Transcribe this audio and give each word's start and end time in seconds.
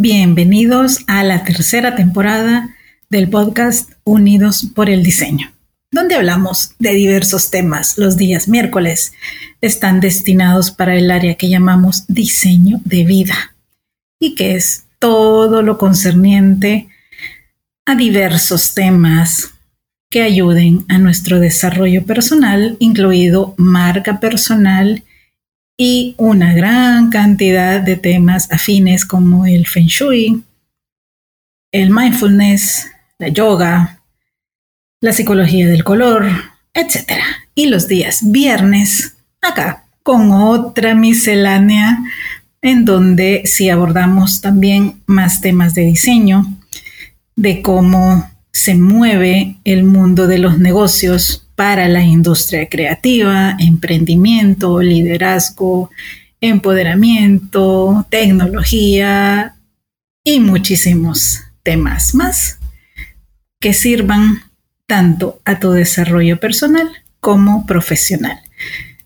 Bienvenidos 0.00 1.00
a 1.08 1.24
la 1.24 1.42
tercera 1.42 1.96
temporada 1.96 2.76
del 3.10 3.28
podcast 3.28 3.90
Unidos 4.04 4.64
por 4.72 4.88
el 4.88 5.02
Diseño, 5.02 5.50
donde 5.90 6.14
hablamos 6.14 6.76
de 6.78 6.94
diversos 6.94 7.50
temas. 7.50 7.98
Los 7.98 8.16
días 8.16 8.46
miércoles 8.46 9.12
están 9.60 9.98
destinados 9.98 10.70
para 10.70 10.94
el 10.94 11.10
área 11.10 11.34
que 11.34 11.48
llamamos 11.48 12.04
diseño 12.06 12.80
de 12.84 13.02
vida 13.02 13.56
y 14.20 14.36
que 14.36 14.54
es 14.54 14.84
todo 15.00 15.62
lo 15.62 15.78
concerniente 15.78 16.86
a 17.84 17.96
diversos 17.96 18.74
temas 18.74 19.52
que 20.10 20.22
ayuden 20.22 20.84
a 20.88 20.98
nuestro 20.98 21.40
desarrollo 21.40 22.04
personal, 22.04 22.76
incluido 22.78 23.52
marca 23.56 24.20
personal 24.20 25.02
y 25.80 26.16
una 26.18 26.52
gran 26.54 27.08
cantidad 27.08 27.80
de 27.80 27.96
temas 27.96 28.50
afines 28.50 29.06
como 29.06 29.46
el 29.46 29.64
feng 29.66 29.86
shui, 29.86 30.42
el 31.70 31.90
mindfulness, 31.90 32.90
la 33.18 33.28
yoga, 33.28 34.02
la 35.00 35.12
psicología 35.12 35.68
del 35.68 35.84
color, 35.84 36.26
etc. 36.74 37.12
Y 37.54 37.66
los 37.66 37.86
días 37.86 38.20
viernes, 38.24 39.16
acá, 39.40 39.84
con 40.02 40.32
otra 40.32 40.96
miscelánea 40.96 41.98
en 42.60 42.84
donde 42.84 43.42
sí 43.44 43.70
abordamos 43.70 44.40
también 44.40 45.00
más 45.06 45.40
temas 45.40 45.74
de 45.74 45.82
diseño, 45.82 46.44
de 47.36 47.62
cómo 47.62 48.28
se 48.50 48.74
mueve 48.74 49.58
el 49.62 49.84
mundo 49.84 50.26
de 50.26 50.38
los 50.38 50.58
negocios 50.58 51.47
para 51.58 51.88
la 51.88 52.04
industria 52.04 52.68
creativa, 52.68 53.56
emprendimiento, 53.58 54.80
liderazgo, 54.80 55.90
empoderamiento, 56.40 58.06
tecnología 58.10 59.56
y 60.22 60.38
muchísimos 60.38 61.40
temas 61.64 62.14
más 62.14 62.60
que 63.58 63.74
sirvan 63.74 64.44
tanto 64.86 65.40
a 65.44 65.58
tu 65.58 65.72
desarrollo 65.72 66.38
personal 66.38 66.92
como 67.18 67.66
profesional. 67.66 68.38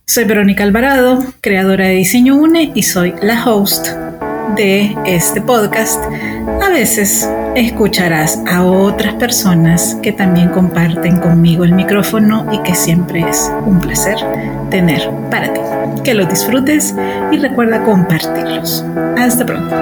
Soy 0.04 0.24
Verónica 0.24 0.62
Alvarado, 0.62 1.24
creadora 1.40 1.86
de 1.86 1.94
Diseño 1.94 2.36
UNE 2.36 2.72
y 2.74 2.82
soy 2.82 3.14
la 3.22 3.46
host 3.46 4.11
de 4.56 4.96
este 5.06 5.40
podcast. 5.40 6.02
A 6.62 6.68
veces 6.70 7.28
escucharás 7.54 8.38
a 8.46 8.64
otras 8.64 9.14
personas 9.14 9.96
que 10.02 10.12
también 10.12 10.48
comparten 10.48 11.18
conmigo 11.18 11.64
el 11.64 11.72
micrófono 11.72 12.46
y 12.52 12.58
que 12.62 12.74
siempre 12.74 13.20
es 13.28 13.50
un 13.64 13.80
placer 13.80 14.16
tener 14.70 15.08
para 15.30 15.52
ti. 15.52 15.60
Que 16.02 16.14
lo 16.14 16.26
disfrutes 16.26 16.94
y 17.30 17.38
recuerda 17.38 17.82
compartirlos. 17.84 18.84
Hasta 19.18 19.46
pronto. 19.46 19.76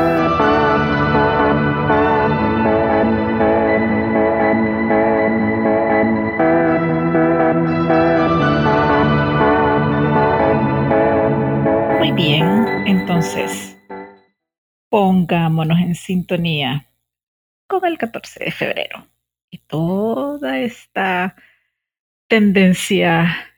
Bien, 12.16 12.66
entonces 12.86 13.69
pongámonos 14.91 15.78
en 15.78 15.94
sintonía 15.94 16.86
con 17.66 17.86
el 17.86 17.96
14 17.96 18.44
de 18.44 18.50
febrero 18.50 19.06
y 19.48 19.58
toda 19.58 20.58
esta 20.58 21.36
tendencia 22.28 23.55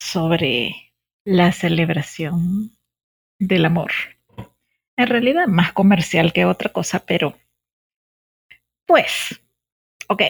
sobre 0.00 0.92
la 1.24 1.52
celebración 1.52 2.76
del 3.38 3.64
amor. 3.64 3.92
En 4.96 5.06
realidad 5.06 5.46
más 5.46 5.72
comercial 5.72 6.32
que 6.32 6.44
otra 6.44 6.70
cosa, 6.72 7.06
pero 7.06 7.38
pues, 8.84 9.40
ok, 10.08 10.22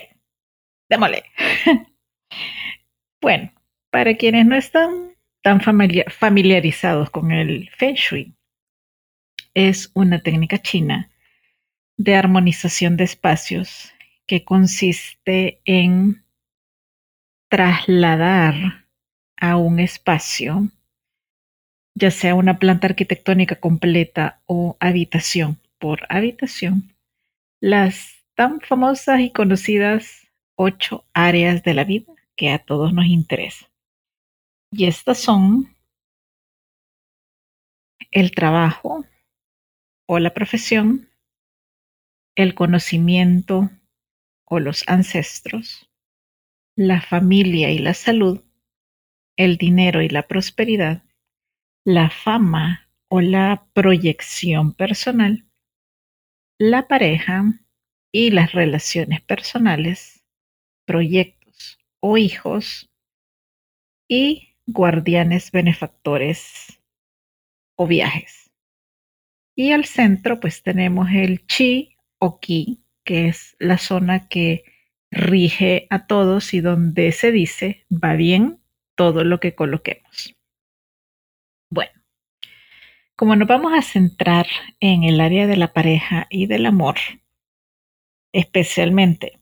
démosle. 0.88 1.24
bueno, 3.20 3.52
para 3.90 4.14
quienes 4.17 4.46
no 4.46 4.56
están 4.56 5.17
tan 5.42 5.61
familiarizados 5.61 7.11
con 7.11 7.33
el 7.33 7.70
Feng 7.70 7.96
Shui, 7.96 8.36
es 9.55 9.90
una 9.95 10.20
técnica 10.20 10.61
china 10.61 11.11
de 11.96 12.17
armonización 12.17 12.96
de 12.96 13.05
espacios 13.05 13.92
que 14.27 14.45
consiste 14.45 15.61
en 15.64 16.24
trasladar 17.48 18.86
a 19.36 19.57
un 19.57 19.79
espacio, 19.79 20.68
ya 21.95 22.11
sea 22.11 22.35
una 22.35 22.58
planta 22.58 22.86
arquitectónica 22.86 23.57
completa 23.57 24.41
o 24.46 24.77
habitación 24.80 25.58
por 25.79 26.07
habitación, 26.08 26.95
las 27.61 28.24
tan 28.35 28.61
famosas 28.61 29.20
y 29.20 29.30
conocidas 29.30 30.29
ocho 30.57 31.05
áreas 31.12 31.62
de 31.62 31.74
la 31.74 31.85
vida 31.85 32.12
que 32.36 32.51
a 32.51 32.58
todos 32.58 32.95
nos 32.95 33.07
interesan. 33.07 33.68
Y 34.70 34.86
estas 34.86 35.18
son 35.18 35.77
el 38.11 38.30
trabajo 38.30 39.05
o 40.14 40.18
la 40.18 40.34
profesión, 40.34 41.08
el 42.36 42.55
conocimiento 42.55 43.70
o 44.45 44.61
los 44.61 44.86
ancestros, 44.86 45.90
la 46.77 47.00
familia 47.00 47.70
y 47.70 47.78
la 47.78 47.95
salud, 47.95 48.45
el 49.39 49.56
dinero 49.56 50.02
y 50.02 50.11
la 50.11 50.28
prosperidad, 50.28 51.02
la 51.86 52.11
fama 52.11 52.90
o 53.08 53.23
la 53.23 53.67
proyección 53.73 54.74
personal, 54.74 55.48
la 56.58 56.89
pareja 56.89 57.44
y 58.12 58.33
las 58.33 58.52
relaciones 58.52 59.23
personales, 59.23 60.27
proyectos 60.84 61.79
o 62.00 62.18
hijos, 62.18 62.90
y 64.11 64.58
guardianes 64.67 65.52
benefactores 65.52 66.83
o 67.79 67.86
viajes. 67.86 68.42
Y 69.55 69.73
al 69.73 69.85
centro 69.85 70.40
pues 70.40 70.63
tenemos 70.63 71.08
el 71.13 71.46
chi 71.46 71.96
Oki, 72.18 72.83
que 73.05 73.29
es 73.29 73.57
la 73.58 73.79
zona 73.79 74.29
que 74.29 74.64
rige 75.11 75.86
a 75.90 76.07
todos 76.07 76.55
y 76.55 76.61
donde 76.61 77.13
se 77.13 77.33
dice 77.33 77.85
va 77.92 78.14
bien 78.14 78.61
todo 78.95 79.24
lo 79.24 79.41
que 79.41 79.55
coloquemos. 79.55 80.35
Bueno, 81.70 81.92
como 83.17 83.36
nos 83.36 83.46
vamos 83.46 83.73
a 83.74 83.83
centrar 83.83 84.46
en 84.80 85.05
el 85.05 85.20
área 85.20 85.46
de 85.46 85.57
la 85.57 85.73
pareja 85.73 86.27
y 86.30 86.46
del 86.46 86.67
amor, 86.67 86.96
especialmente 88.33 89.39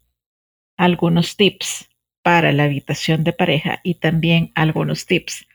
algunos 0.76 1.36
tips 1.36 1.88
para 2.22 2.52
la 2.52 2.64
habitación 2.64 3.22
de 3.22 3.32
pareja 3.32 3.80
y 3.84 3.94
también 3.94 4.50
algunos 4.54 5.06
tips 5.06 5.46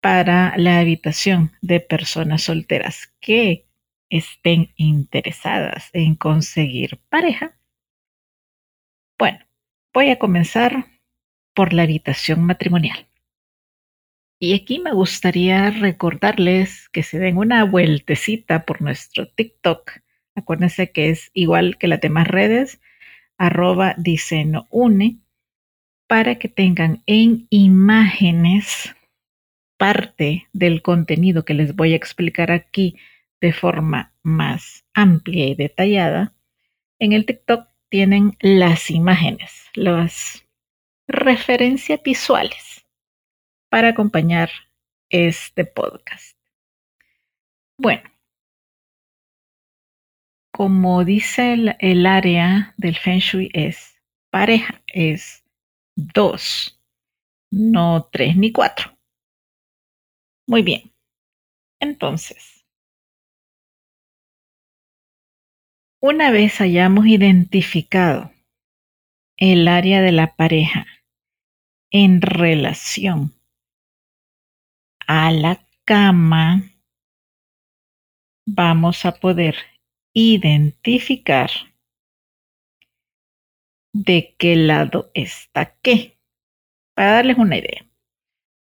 para 0.00 0.56
la 0.56 0.78
habitación 0.78 1.52
de 1.60 1.80
personas 1.80 2.42
solteras 2.42 3.12
que 3.20 3.67
estén 4.10 4.72
interesadas 4.76 5.90
en 5.92 6.14
conseguir 6.14 7.00
pareja? 7.08 7.58
Bueno, 9.18 9.38
voy 9.92 10.10
a 10.10 10.18
comenzar 10.18 10.86
por 11.54 11.72
la 11.72 11.82
habitación 11.82 12.44
matrimonial. 12.44 13.08
Y 14.40 14.54
aquí 14.54 14.78
me 14.78 14.92
gustaría 14.92 15.70
recordarles 15.70 16.88
que 16.90 17.02
se 17.02 17.18
den 17.18 17.36
una 17.36 17.64
vueltecita 17.64 18.64
por 18.64 18.80
nuestro 18.80 19.26
TikTok. 19.26 19.90
Acuérdense 20.36 20.92
que 20.92 21.10
es 21.10 21.30
igual 21.34 21.76
que 21.78 21.88
las 21.88 22.00
demás 22.00 22.28
redes, 22.28 22.80
arroba 23.36 23.96
une, 24.70 25.18
para 26.06 26.36
que 26.36 26.48
tengan 26.48 27.02
en 27.06 27.48
imágenes 27.50 28.94
parte 29.76 30.48
del 30.52 30.82
contenido 30.82 31.44
que 31.44 31.54
les 31.54 31.74
voy 31.74 31.92
a 31.92 31.96
explicar 31.96 32.52
aquí 32.52 32.96
de 33.40 33.52
forma 33.52 34.12
más 34.22 34.84
amplia 34.94 35.46
y 35.46 35.54
detallada, 35.54 36.34
en 36.98 37.12
el 37.12 37.26
TikTok 37.26 37.68
tienen 37.88 38.36
las 38.40 38.90
imágenes, 38.90 39.66
las 39.74 40.44
referencias 41.06 42.02
visuales 42.02 42.84
para 43.70 43.88
acompañar 43.88 44.50
este 45.10 45.64
podcast. 45.64 46.36
Bueno, 47.78 48.02
como 50.52 51.04
dice 51.04 51.76
el, 51.78 52.06
área 52.06 52.74
del 52.76 52.96
Feng 52.96 53.20
Shui 53.20 53.50
es 53.52 54.00
pareja, 54.30 54.82
es 54.88 55.44
dos, 55.94 56.80
no 57.50 58.08
tres 58.10 58.36
ni 58.36 58.52
cuatro. 58.52 58.98
Muy 60.46 60.62
bien. 60.62 60.92
Entonces, 61.80 62.57
Una 66.00 66.30
vez 66.30 66.60
hayamos 66.60 67.08
identificado 67.08 68.30
el 69.36 69.66
área 69.66 70.00
de 70.00 70.12
la 70.12 70.36
pareja 70.36 70.86
en 71.90 72.22
relación 72.22 73.34
a 75.08 75.32
la 75.32 75.66
cama, 75.84 76.70
vamos 78.46 79.04
a 79.06 79.16
poder 79.18 79.56
identificar 80.14 81.50
de 83.92 84.36
qué 84.38 84.54
lado 84.54 85.10
está 85.14 85.74
qué. 85.82 86.20
Para 86.94 87.14
darles 87.14 87.38
una 87.38 87.56
idea, 87.56 87.90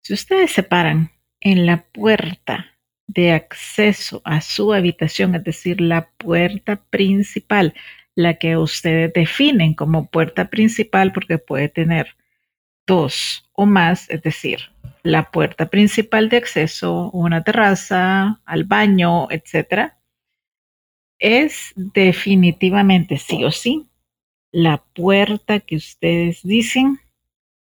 si 0.03 0.13
ustedes 0.13 0.51
se 0.51 0.62
paran 0.62 1.09
en 1.39 1.65
la 1.65 1.83
puerta 1.91 2.72
de 3.07 3.31
acceso 3.31 4.21
a 4.23 4.41
su 4.41 4.73
habitación, 4.73 5.35
es 5.35 5.44
decir, 5.44 5.81
la 5.81 6.09
puerta 6.17 6.77
principal, 6.89 7.73
la 8.15 8.35
que 8.35 8.57
ustedes 8.57 9.11
definen 9.13 9.73
como 9.73 10.07
puerta 10.09 10.50
principal 10.50 11.11
porque 11.11 11.38
puede 11.38 11.69
tener 11.69 12.15
dos 12.85 13.50
o 13.53 13.65
más, 13.65 14.09
es 14.09 14.21
decir, 14.21 14.59
la 15.03 15.31
puerta 15.31 15.69
principal 15.69 16.29
de 16.29 16.38
acceso, 16.38 17.09
una 17.11 17.44
terraza, 17.44 18.41
al 18.45 18.63
baño, 18.63 19.27
etc., 19.31 19.94
es 21.19 21.71
definitivamente 21.75 23.17
sí 23.17 23.44
o 23.45 23.51
sí 23.51 23.88
la 24.51 24.83
puerta 24.94 25.59
que 25.59 25.75
ustedes 25.75 26.44
dicen, 26.44 27.00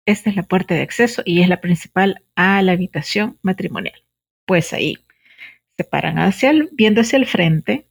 esta 0.05 0.29
es 0.29 0.35
la 0.35 0.43
puerta 0.43 0.75
de 0.75 0.81
acceso 0.81 1.21
y 1.25 1.41
es 1.41 1.47
la 1.47 1.61
principal 1.61 2.23
a 2.35 2.61
la 2.61 2.73
habitación 2.73 3.39
matrimonial. 3.41 4.03
Pues 4.45 4.73
ahí 4.73 4.97
se 5.77 5.83
paran 5.83 6.19
hacia 6.19 6.51
viendo 6.71 7.01
hacia 7.01 7.18
el 7.18 7.25
frente 7.25 7.88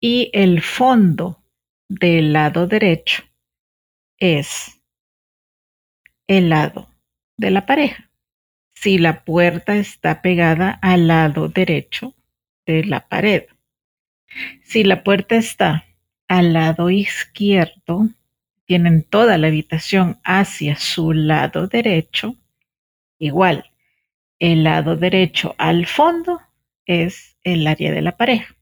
y 0.00 0.30
el 0.32 0.62
fondo 0.62 1.42
del 1.88 2.32
lado 2.32 2.66
derecho 2.66 3.22
es 4.18 4.80
el 6.26 6.48
lado 6.48 6.88
de 7.36 7.50
la 7.50 7.66
pareja. 7.66 8.10
Si 8.74 8.98
la 8.98 9.24
puerta 9.24 9.76
está 9.76 10.22
pegada 10.22 10.70
al 10.82 11.08
lado 11.08 11.48
derecho 11.48 12.14
de 12.66 12.84
la 12.84 13.08
pared. 13.08 13.44
Si 14.64 14.84
la 14.84 15.02
puerta 15.02 15.36
está 15.36 15.84
al 16.28 16.52
lado 16.52 16.90
izquierdo, 16.90 18.08
tienen 18.66 19.04
toda 19.04 19.38
la 19.38 19.46
habitación 19.46 20.18
hacia 20.24 20.76
su 20.76 21.12
lado 21.12 21.68
derecho, 21.68 22.36
igual, 23.18 23.70
el 24.38 24.64
lado 24.64 24.96
derecho 24.96 25.54
al 25.56 25.86
fondo 25.86 26.40
es 26.86 27.36
el 27.42 27.66
área 27.66 27.92
de 27.92 28.02
la 28.02 28.16
pareja. 28.16 28.56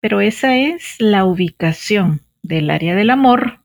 Pero 0.00 0.20
esa 0.20 0.56
es 0.56 1.00
la 1.00 1.24
ubicación 1.24 2.22
del 2.42 2.70
área 2.70 2.94
del 2.94 3.10
amor 3.10 3.60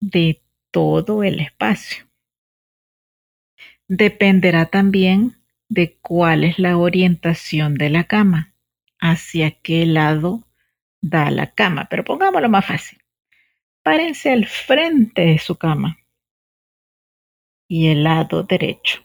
de 0.00 0.42
todo 0.70 1.22
el 1.22 1.40
espacio. 1.40 2.06
Dependerá 3.86 4.66
también 4.66 5.36
de 5.68 5.96
cuál 6.00 6.44
es 6.44 6.58
la 6.58 6.76
orientación 6.76 7.74
de 7.74 7.90
la 7.90 8.04
cama, 8.04 8.54
hacia 9.00 9.50
qué 9.50 9.86
lado 9.86 10.44
da 11.00 11.30
la 11.30 11.52
cama. 11.52 11.86
Pero 11.88 12.04
pongámoslo 12.04 12.48
más 12.48 12.66
fácil. 12.66 12.98
Párense 13.82 14.30
al 14.30 14.44
frente 14.46 15.22
de 15.22 15.38
su 15.38 15.56
cama 15.56 15.98
y 17.68 17.88
el 17.88 18.04
lado 18.04 18.42
derecho 18.42 19.02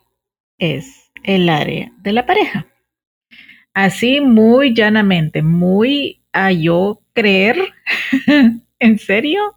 es 0.57 1.11
el 1.23 1.49
área 1.49 1.91
de 1.99 2.13
la 2.13 2.25
pareja. 2.25 2.72
Así 3.73 4.21
muy 4.21 4.73
llanamente, 4.73 5.41
muy 5.41 6.21
a 6.31 6.51
yo 6.51 7.01
creer, 7.13 7.57
en 8.79 8.99
serio, 8.99 9.55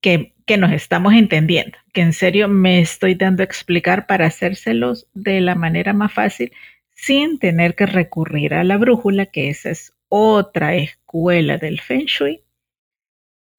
que, 0.00 0.34
que 0.46 0.56
nos 0.56 0.72
estamos 0.72 1.14
entendiendo, 1.14 1.78
que 1.92 2.02
en 2.02 2.12
serio 2.12 2.48
me 2.48 2.80
estoy 2.80 3.14
dando 3.14 3.42
a 3.42 3.44
explicar 3.44 4.06
para 4.06 4.26
hacérselos 4.26 5.08
de 5.14 5.40
la 5.40 5.54
manera 5.54 5.92
más 5.92 6.12
fácil 6.12 6.52
sin 6.92 7.38
tener 7.38 7.74
que 7.74 7.86
recurrir 7.86 8.52
a 8.52 8.62
la 8.62 8.76
brújula, 8.76 9.26
que 9.26 9.48
esa 9.48 9.70
es 9.70 9.94
otra 10.08 10.74
escuela 10.74 11.56
del 11.56 11.80
Feng 11.80 12.04
Shui. 12.04 12.42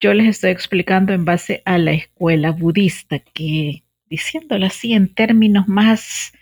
Yo 0.00 0.14
les 0.14 0.28
estoy 0.28 0.50
explicando 0.50 1.12
en 1.12 1.24
base 1.24 1.62
a 1.64 1.78
la 1.78 1.92
escuela 1.92 2.52
budista, 2.52 3.18
que 3.18 3.82
diciéndolo 4.06 4.66
así 4.66 4.92
en 4.92 5.12
términos 5.12 5.66
más 5.66 6.32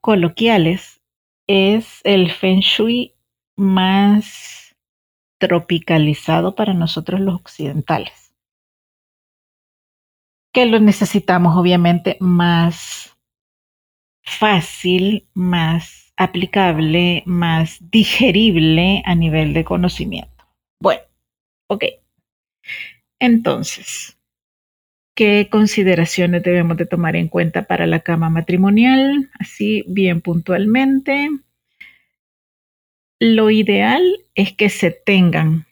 coloquiales, 0.00 0.99
es 1.50 2.00
el 2.04 2.30
Feng 2.30 2.60
Shui 2.60 3.14
más 3.56 4.76
tropicalizado 5.38 6.54
para 6.54 6.74
nosotros 6.74 7.20
los 7.20 7.34
occidentales 7.34 8.30
que 10.52 10.66
lo 10.66 10.80
necesitamos 10.80 11.56
obviamente 11.56 12.16
más 12.20 13.16
fácil, 14.22 15.28
más 15.34 16.12
aplicable, 16.16 17.22
más 17.26 17.78
digerible 17.90 19.02
a 19.06 19.14
nivel 19.14 19.54
de 19.54 19.64
conocimiento. 19.64 20.44
Bueno, 20.80 21.02
ok. 21.68 21.84
Entonces, 23.18 24.18
¿qué 25.20 25.48
consideraciones 25.50 26.42
debemos 26.42 26.78
de 26.78 26.86
tomar 26.86 27.14
en 27.14 27.28
cuenta 27.28 27.64
para 27.64 27.86
la 27.86 28.00
cama 28.00 28.30
matrimonial? 28.30 29.30
Así 29.38 29.84
bien 29.86 30.22
puntualmente. 30.22 31.28
Lo 33.18 33.50
ideal 33.50 34.00
es 34.34 34.54
que 34.54 34.70
se 34.70 34.90
tengan 34.90 35.66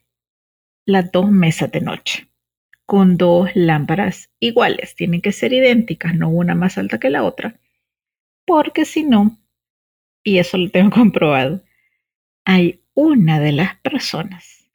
las 0.85 1.11
dos 1.13 1.31
mesas 1.31 1.73
de 1.73 1.81
noche 1.81 2.29
con 2.85 3.17
dos 3.17 3.49
lámparas 3.55 4.31
iguales. 4.39 4.95
Tienen 4.95 5.23
que 5.23 5.33
ser 5.33 5.55
idénticas, 5.55 6.15
no 6.15 6.29
una 6.29 6.55
más 6.55 6.77
alta 6.77 7.01
que 7.01 7.09
la 7.09 7.25
otra. 7.25 7.59
Porque 8.45 8.85
si 8.85 9.03
no, 9.03 9.39
y 10.23 10.41
eso 10.41 10.59
lo 10.59 10.69
tengo 10.69 10.91
comprobado, 10.95 11.63
hay 12.45 12.83
una 12.93 13.41
de 13.41 13.53
las 13.53 13.77
personas 13.77 14.71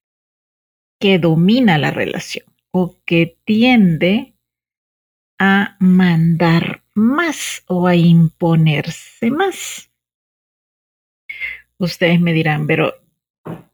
que 1.00 1.20
domina 1.20 1.78
la 1.78 1.92
relación 1.92 2.48
o 2.72 2.98
que 3.06 3.38
tiende 3.46 4.33
a 5.40 5.76
mandar 5.80 6.84
más 6.94 7.64
o 7.68 7.88
a 7.88 7.96
imponerse 7.96 9.32
más. 9.32 9.92
Ustedes 11.78 12.20
me 12.22 12.34
dirán, 12.34 12.68
pero, 12.68 12.94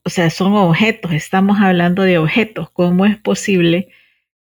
o 0.04 0.10
sea, 0.10 0.30
son 0.30 0.54
objetos, 0.54 1.12
estamos 1.12 1.60
hablando 1.60 2.04
de 2.04 2.18
objetos, 2.18 2.70
¿cómo 2.72 3.06
es 3.06 3.18
posible 3.18 3.90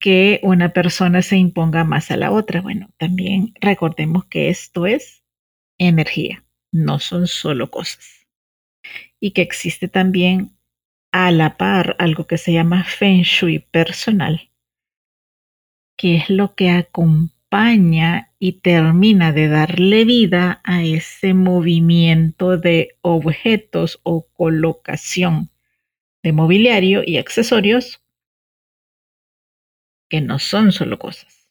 que 0.00 0.41
una 0.43 0.73
persona 0.73 1.23
se 1.23 1.37
imponga 1.37 1.85
más 1.85 2.11
a 2.11 2.17
la 2.17 2.32
otra. 2.32 2.62
Bueno, 2.62 2.91
también 2.97 3.52
recordemos 3.61 4.25
que 4.25 4.49
esto 4.49 4.87
es 4.87 5.23
energía, 5.79 6.44
no 6.73 6.99
son 6.99 7.29
solo 7.29 7.70
cosas. 7.70 8.26
Y 9.20 9.32
que 9.32 9.43
existe 9.43 9.88
también 9.88 10.56
a 11.12 11.31
la 11.31 11.58
par 11.58 11.97
algo 11.99 12.26
que 12.26 12.38
se 12.38 12.52
llama 12.52 12.85
Feng 12.85 13.23
Shui 13.23 13.58
personal, 13.58 14.50
que 16.00 16.16
es 16.16 16.30
lo 16.30 16.54
que 16.54 16.71
acompaña 16.71 18.33
y 18.38 18.52
termina 18.62 19.33
de 19.33 19.49
darle 19.49 20.07
vida 20.07 20.62
a 20.64 20.83
ese 20.83 21.35
movimiento 21.35 22.57
de 22.57 22.97
objetos 23.02 24.00
o 24.02 24.26
colocación 24.33 25.50
de 26.23 26.33
mobiliario 26.33 27.02
y 27.04 27.19
accesorios 27.19 28.02
que 30.09 30.23
no 30.23 30.38
son 30.38 30.73
solo 30.73 30.99
cosas. 30.99 31.50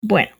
Bueno, 0.00 0.34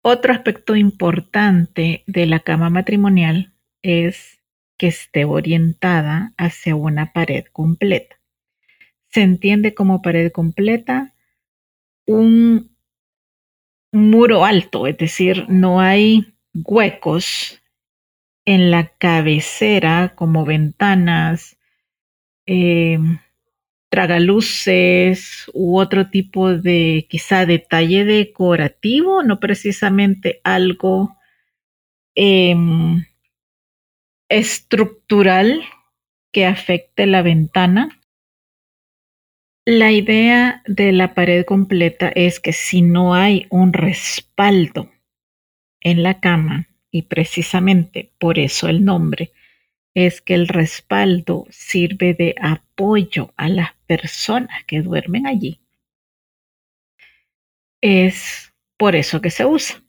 otro 0.00 0.32
aspecto 0.32 0.76
importante 0.76 2.04
de 2.06 2.24
la 2.24 2.40
cama 2.40 2.70
matrimonial 2.70 3.52
es 3.82 4.40
que 4.78 4.86
esté 4.86 5.26
orientada 5.26 6.32
hacia 6.38 6.74
una 6.74 7.12
pared 7.12 7.44
completa. 7.52 8.17
Se 9.10 9.22
entiende 9.22 9.74
como 9.74 10.02
pared 10.02 10.30
completa 10.32 11.14
un 12.06 12.76
muro 13.92 14.44
alto, 14.44 14.86
es 14.86 14.98
decir, 14.98 15.46
no 15.48 15.80
hay 15.80 16.34
huecos 16.54 17.62
en 18.44 18.70
la 18.70 18.88
cabecera 18.98 20.14
como 20.14 20.44
ventanas, 20.44 21.58
eh, 22.46 22.98
tragaluces 23.90 25.50
u 25.54 25.78
otro 25.78 26.10
tipo 26.10 26.52
de 26.52 27.06
quizá 27.08 27.46
detalle 27.46 28.04
decorativo, 28.04 29.22
no 29.22 29.40
precisamente 29.40 30.40
algo 30.44 31.16
em, 32.14 33.04
estructural 34.28 35.62
que 36.32 36.46
afecte 36.46 37.06
la 37.06 37.22
ventana. 37.22 37.97
La 39.70 39.92
idea 39.92 40.62
de 40.66 40.92
la 40.92 41.12
pared 41.12 41.44
completa 41.44 42.08
es 42.08 42.40
que 42.40 42.54
si 42.54 42.80
no 42.80 43.14
hay 43.14 43.46
un 43.50 43.74
respaldo 43.74 44.90
en 45.82 46.02
la 46.02 46.20
cama, 46.20 46.70
y 46.90 47.02
precisamente 47.02 48.10
por 48.18 48.38
eso 48.38 48.68
el 48.68 48.82
nombre, 48.82 49.30
es 49.92 50.22
que 50.22 50.32
el 50.32 50.48
respaldo 50.48 51.46
sirve 51.50 52.14
de 52.14 52.34
apoyo 52.40 53.34
a 53.36 53.50
las 53.50 53.74
personas 53.86 54.64
que 54.64 54.80
duermen 54.80 55.26
allí. 55.26 55.60
Es 57.82 58.54
por 58.78 58.96
eso 58.96 59.20
que 59.20 59.28
se 59.28 59.44
usa. 59.44 59.82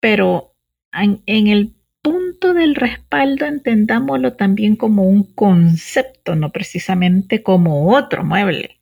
Pero 0.00 0.56
en, 0.92 1.46
el 1.46 1.72
punto 2.02 2.52
del 2.52 2.74
respaldo 2.74 3.46
entendámoslo 3.46 4.32
también 4.32 4.74
como 4.74 5.04
un 5.04 5.22
concepto, 5.34 6.34
no 6.34 6.50
precisamente 6.50 7.44
como 7.44 7.94
otro 7.96 8.24
mueble. 8.24 8.77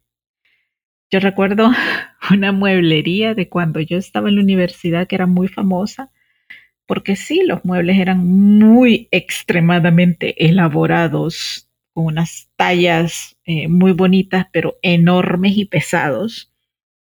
Yo 1.10 1.20
recuerdo 1.20 1.70
una 2.30 2.52
mueblería 2.52 3.34
de 3.34 3.48
cuando 3.48 3.80
yo 3.80 3.98
estaba 3.98 4.28
en 4.28 4.36
la 4.36 4.42
universidad 4.42 5.06
que 5.06 5.16
era 5.16 5.26
muy 5.26 5.48
famosa, 5.48 6.10
porque 6.86 7.16
sí, 7.16 7.42
los 7.44 7.64
muebles 7.64 7.98
eran 7.98 8.26
muy 8.26 9.08
extremadamente 9.10 10.46
elaborados, 10.46 11.68
con 11.92 12.06
unas 12.06 12.50
tallas 12.56 13.36
eh, 13.44 13.68
muy 13.68 13.92
bonitas, 13.92 14.46
pero 14.52 14.76
enormes 14.82 15.56
y 15.56 15.64
pesados, 15.64 16.52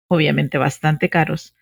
obviamente 0.08 0.56
bastante 0.56 1.10
caros 1.10 1.54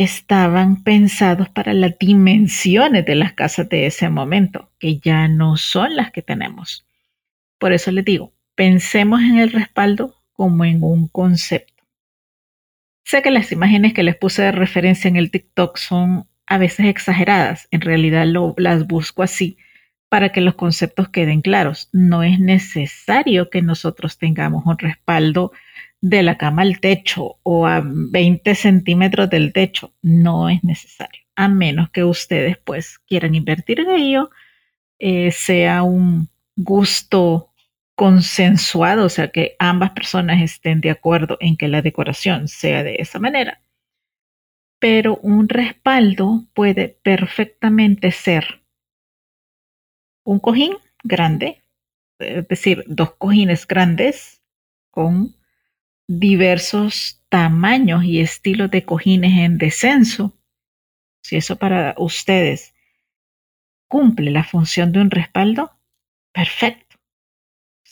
estaban 0.00 0.82
pensados 0.82 1.50
para 1.50 1.74
las 1.74 1.98
dimensiones 1.98 3.04
de 3.04 3.14
las 3.16 3.34
casas 3.34 3.68
de 3.68 3.84
ese 3.84 4.08
momento, 4.08 4.70
que 4.78 4.96
ya 4.96 5.28
no 5.28 5.58
son 5.58 5.94
las 5.94 6.10
que 6.10 6.22
tenemos. 6.22 6.86
Por 7.58 7.74
eso 7.74 7.92
les 7.92 8.06
digo, 8.06 8.32
pensemos 8.54 9.20
en 9.20 9.38
el 9.38 9.52
respaldo 9.52 10.14
como 10.40 10.64
en 10.64 10.82
un 10.82 11.06
concepto. 11.08 11.84
Sé 13.04 13.20
que 13.20 13.30
las 13.30 13.52
imágenes 13.52 13.92
que 13.92 14.02
les 14.02 14.16
puse 14.16 14.40
de 14.40 14.52
referencia 14.52 15.06
en 15.06 15.16
el 15.16 15.30
TikTok 15.30 15.76
son 15.76 16.28
a 16.46 16.56
veces 16.56 16.86
exageradas, 16.86 17.68
en 17.70 17.82
realidad 17.82 18.24
las 18.56 18.86
busco 18.86 19.22
así 19.22 19.58
para 20.08 20.30
que 20.32 20.40
los 20.40 20.54
conceptos 20.54 21.10
queden 21.10 21.42
claros. 21.42 21.90
No 21.92 22.22
es 22.22 22.40
necesario 22.40 23.50
que 23.50 23.60
nosotros 23.60 24.16
tengamos 24.16 24.64
un 24.64 24.78
respaldo 24.78 25.52
de 26.00 26.22
la 26.22 26.38
cama 26.38 26.62
al 26.62 26.80
techo 26.80 27.36
o 27.42 27.66
a 27.66 27.82
20 27.84 28.54
centímetros 28.54 29.28
del 29.28 29.52
techo. 29.52 29.92
No 30.00 30.48
es 30.48 30.64
necesario, 30.64 31.20
a 31.36 31.48
menos 31.48 31.90
que 31.90 32.02
ustedes 32.02 32.56
pues 32.56 32.98
quieran 33.06 33.34
invertir 33.34 33.80
en 33.80 33.90
ello, 33.90 34.30
eh, 34.98 35.32
sea 35.32 35.82
un 35.82 36.30
gusto 36.56 37.49
consensuado, 38.00 39.04
o 39.04 39.08
sea, 39.10 39.28
que 39.28 39.56
ambas 39.58 39.90
personas 39.90 40.40
estén 40.40 40.80
de 40.80 40.88
acuerdo 40.88 41.36
en 41.38 41.58
que 41.58 41.68
la 41.68 41.82
decoración 41.82 42.48
sea 42.48 42.82
de 42.82 42.96
esa 42.98 43.18
manera. 43.18 43.60
Pero 44.78 45.18
un 45.18 45.50
respaldo 45.50 46.46
puede 46.54 46.88
perfectamente 46.88 48.10
ser 48.10 48.62
un 50.24 50.38
cojín 50.38 50.78
grande, 51.04 51.62
es 52.18 52.48
decir, 52.48 52.84
dos 52.86 53.16
cojines 53.16 53.66
grandes 53.66 54.40
con 54.90 55.36
diversos 56.08 57.22
tamaños 57.28 58.02
y 58.04 58.20
estilos 58.20 58.70
de 58.70 58.86
cojines 58.86 59.32
en 59.40 59.58
descenso, 59.58 60.38
si 61.22 61.36
eso 61.36 61.56
para 61.56 61.94
ustedes 61.98 62.72
cumple 63.88 64.30
la 64.30 64.44
función 64.44 64.90
de 64.90 65.02
un 65.02 65.10
respaldo, 65.10 65.76
perfecto. 66.32 66.89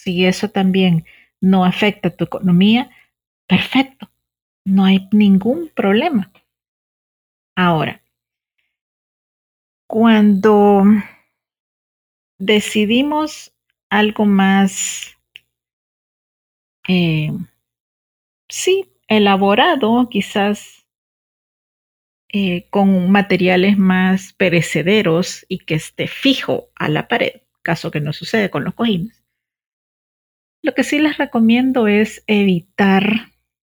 Si 0.08 0.24
eso 0.24 0.48
también 0.48 1.04
no 1.38 1.66
afecta 1.66 2.08
tu 2.08 2.24
economía, 2.24 2.88
perfecto. 3.46 4.10
No 4.64 4.86
hay 4.86 5.06
ningún 5.12 5.68
problema. 5.68 6.32
Ahora, 7.54 8.02
cuando 9.86 10.82
decidimos 12.38 13.52
algo 13.90 14.24
más 14.24 15.14
eh, 16.88 17.30
sí, 18.48 18.90
elaborado, 19.08 20.08
quizás 20.08 20.86
eh, 22.30 22.66
con 22.70 23.10
materiales 23.10 23.76
más 23.76 24.32
perecederos 24.32 25.44
y 25.50 25.58
que 25.58 25.74
esté 25.74 26.08
fijo 26.08 26.70
a 26.76 26.88
la 26.88 27.08
pared, 27.08 27.42
caso 27.60 27.90
que 27.90 28.00
no 28.00 28.14
sucede 28.14 28.48
con 28.48 28.64
los 28.64 28.72
cojines. 28.72 29.17
Lo 30.62 30.74
que 30.74 30.84
sí 30.84 30.98
les 30.98 31.18
recomiendo 31.18 31.86
es 31.86 32.22
evitar 32.26 33.30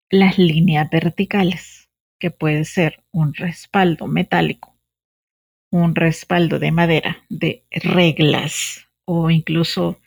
las 0.10 0.38
líneas 0.38 0.90
verticales, 0.90 1.90
que 2.20 2.32
puede 2.32 2.66
ser 2.66 3.04
un 3.12 3.34
respaldo 3.34 4.08
metálico, 4.08 4.78
un 5.72 5.96
respaldo 5.96 6.60
de 6.60 6.72
madera, 6.72 7.24
de 7.30 7.66
reglas 7.72 8.88
o 9.06 9.30
incluso 9.30 10.00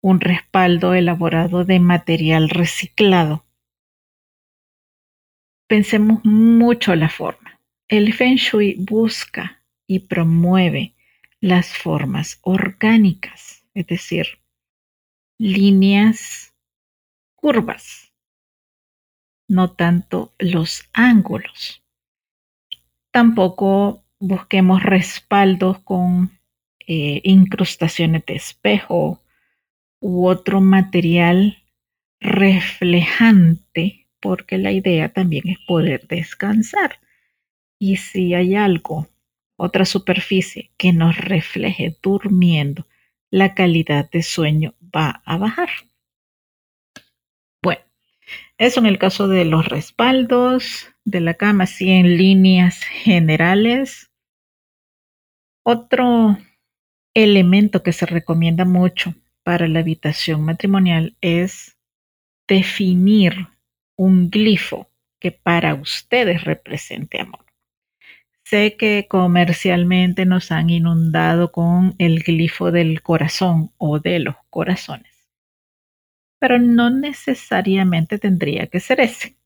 un 0.00 0.20
respaldo 0.20 0.94
elaborado 0.94 1.64
de 1.64 1.80
material 1.80 2.50
reciclado 2.50 3.44
Pensemos 5.66 6.22
mucho 6.24 6.94
la 6.94 7.08
forma. 7.08 7.58
El 7.88 8.12
Feng 8.12 8.36
Shui 8.36 8.76
busca 8.78 9.62
y 9.86 10.00
promueve 10.00 10.94
las 11.40 11.68
formas 11.68 12.38
orgánicas, 12.42 13.64
es 13.72 13.86
decir, 13.86 14.26
líneas 15.38 16.54
curvas, 17.34 18.12
no 19.48 19.72
tanto 19.72 20.32
los 20.38 20.88
ángulos. 20.92 21.82
Tampoco 23.10 24.04
busquemos 24.18 24.82
respaldos 24.82 25.78
con 25.80 26.38
eh, 26.86 27.20
incrustaciones 27.24 28.24
de 28.26 28.34
espejo 28.34 29.22
u 30.00 30.26
otro 30.26 30.60
material 30.60 31.62
reflejante 32.20 34.08
porque 34.20 34.56
la 34.56 34.72
idea 34.72 35.10
también 35.10 35.48
es 35.48 35.58
poder 35.66 36.06
descansar. 36.08 36.98
Y 37.78 37.96
si 37.96 38.32
hay 38.32 38.54
algo, 38.54 39.08
otra 39.56 39.84
superficie 39.84 40.70
que 40.78 40.94
nos 40.94 41.16
refleje 41.18 41.98
durmiendo, 42.02 42.86
la 43.34 43.52
calidad 43.52 44.08
de 44.12 44.22
sueño 44.22 44.76
va 44.80 45.20
a 45.24 45.36
bajar. 45.38 45.68
Bueno, 47.60 47.82
eso 48.58 48.78
en 48.78 48.86
el 48.86 48.96
caso 48.96 49.26
de 49.26 49.44
los 49.44 49.66
respaldos 49.66 50.88
de 51.04 51.20
la 51.20 51.34
cama, 51.34 51.66
sí 51.66 51.90
en 51.90 52.16
líneas 52.16 52.84
generales. 52.84 54.12
Otro 55.64 56.38
elemento 57.12 57.82
que 57.82 57.92
se 57.92 58.06
recomienda 58.06 58.64
mucho 58.64 59.16
para 59.42 59.66
la 59.66 59.80
habitación 59.80 60.44
matrimonial 60.44 61.16
es 61.20 61.76
definir 62.46 63.48
un 63.96 64.30
glifo 64.30 64.88
que 65.18 65.32
para 65.32 65.74
ustedes 65.74 66.44
represente 66.44 67.20
amor. 67.20 67.43
Sé 68.54 68.76
que 68.76 69.08
comercialmente 69.08 70.26
nos 70.26 70.52
han 70.52 70.70
inundado 70.70 71.50
con 71.50 71.96
el 71.98 72.22
glifo 72.22 72.70
del 72.70 73.02
corazón 73.02 73.72
o 73.78 73.98
de 73.98 74.20
los 74.20 74.36
corazones, 74.48 75.28
pero 76.38 76.60
no 76.60 76.88
necesariamente 76.88 78.16
tendría 78.16 78.68
que 78.68 78.78
ser 78.78 79.00
ese. 79.00 79.36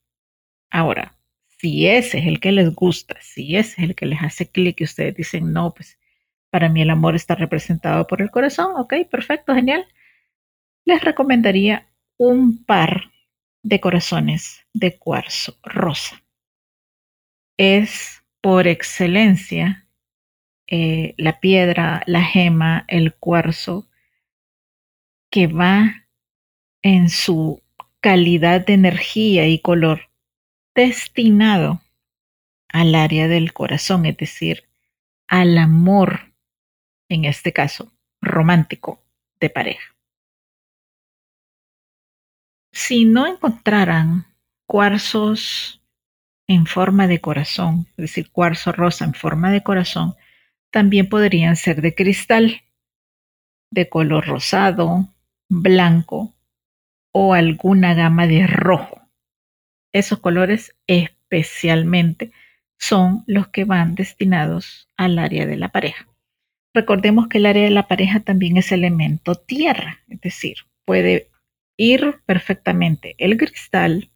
Ahora, 0.71 1.17
si 1.47 1.87
ese 1.87 2.19
es 2.19 2.27
el 2.27 2.39
que 2.39 2.53
les 2.53 2.75
gusta, 2.75 3.17
si 3.23 3.57
ese 3.57 3.81
es 3.81 3.89
el 3.89 3.95
que 3.95 4.05
les 4.05 4.21
hace 4.21 4.51
clic 4.51 4.79
y 4.83 4.85
ustedes 4.85 5.15
dicen, 5.15 5.55
no, 5.55 5.73
pues 5.73 5.99
para 6.51 6.69
mí 6.69 6.83
el 6.83 6.91
amor 6.91 7.17
está 7.17 7.35
representado 7.35 8.07
por 8.07 8.21
el 8.21 8.31
corazón, 8.31 8.73
ok, 8.77 8.93
perfecto, 9.11 9.55
genial, 9.55 9.87
les 10.85 11.03
recomendaría 11.03 11.89
un 12.19 12.63
par 12.63 13.05
de 13.63 13.81
corazones 13.81 14.67
de 14.75 14.99
cuarzo 14.99 15.57
rosa. 15.63 16.23
Es 17.57 18.18
por 18.41 18.67
excelencia 18.67 19.87
eh, 20.67 21.15
la 21.17 21.41
piedra, 21.41 22.03
la 22.07 22.23
gema, 22.23 22.85
el 22.89 23.15
cuarzo 23.15 23.89
que 25.31 25.47
va 25.47 26.07
en 26.83 27.09
su 27.09 27.63
calidad 28.01 28.65
de 28.65 28.75
energía 28.75 29.49
y 29.49 29.61
color 29.61 30.11
destinado 30.75 31.81
al 32.69 32.95
área 32.95 33.29
del 33.29 33.53
corazón, 33.53 34.07
es 34.07 34.17
decir, 34.17 34.69
al 35.27 35.59
amor, 35.59 36.33
en 37.09 37.25
este 37.25 37.53
caso, 37.53 37.93
romántico 38.21 39.03
de 39.41 39.51
pareja. 39.51 39.97
Si 42.73 43.05
no 43.05 43.27
encontraran 43.27 44.27
cuarzos 44.67 45.83
en 46.49 46.67
forma 46.67 47.07
de 47.07 47.21
corazón, 47.21 47.87
es 47.91 47.97
decir, 47.97 48.31
cuarzo 48.31 48.73
rosa 48.73 49.05
en 49.05 49.15
forma 49.15 49.53
de 49.53 49.63
corazón, 49.63 50.15
también 50.71 51.09
podrían 51.09 51.57
ser 51.57 51.83
de 51.83 51.95
cristal, 51.95 52.63
de 53.71 53.89
color 53.89 54.27
rosado, 54.27 55.15
blanco 55.49 56.35
o 57.13 57.35
alguna 57.35 57.95
gama 57.95 58.27
de 58.27 58.47
rojo. 58.47 59.03
Esos 59.93 60.21
colores 60.21 60.75
especialmente 60.87 62.33
son 62.79 63.25
los 63.27 63.49
que 63.49 63.65
van 63.65 63.95
destinados 63.95 64.89
al 64.97 65.19
área 65.19 65.47
de 65.47 65.57
la 65.57 65.69
pareja. 65.69 66.09
Recordemos 66.75 67.29
que 67.29 67.39
el 67.39 67.47
área 67.47 67.65
de 67.65 67.71
la 67.71 67.89
pareja 67.89 68.21
también 68.21 68.57
es 68.57 68.73
elemento 68.73 69.35
tierra, 69.35 70.01
es 70.09 70.21
decir, 70.21 70.59
puede 70.85 71.29
ir 71.77 72.21
perfectamente 72.25 73.15
el 73.19 73.37
cristal, 73.37 74.11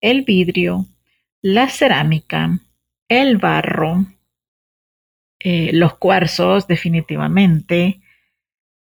el 0.00 0.22
vidrio, 0.22 0.86
la 1.42 1.68
cerámica, 1.68 2.58
el 3.08 3.36
barro, 3.36 4.06
eh, 5.40 5.70
los 5.72 5.98
cuarzos 5.98 6.68
definitivamente 6.68 8.00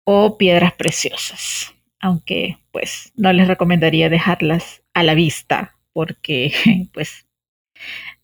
o 0.04 0.36
piedras 0.36 0.74
preciosas, 0.74 1.74
aunque 1.98 2.58
pues 2.70 3.12
no 3.16 3.32
les 3.32 3.48
recomendaría 3.48 4.10
dejarlas 4.10 4.82
a 4.92 5.02
la 5.02 5.14
vista 5.14 5.78
porque 5.92 6.52
pues 6.92 7.26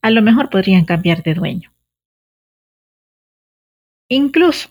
a 0.03 0.11
lo 0.11 0.23
mejor 0.23 0.51
podrían 0.51 0.85
cambiar 0.85 1.23
de 1.23 1.35
dueño. 1.35 1.73
Incluso 4.11 4.71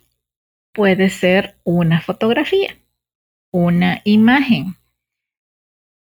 puede 0.73 1.09
ser 1.09 1.57
una 1.63 2.01
fotografía, 2.01 2.77
una 3.51 4.01
imagen. 4.03 4.75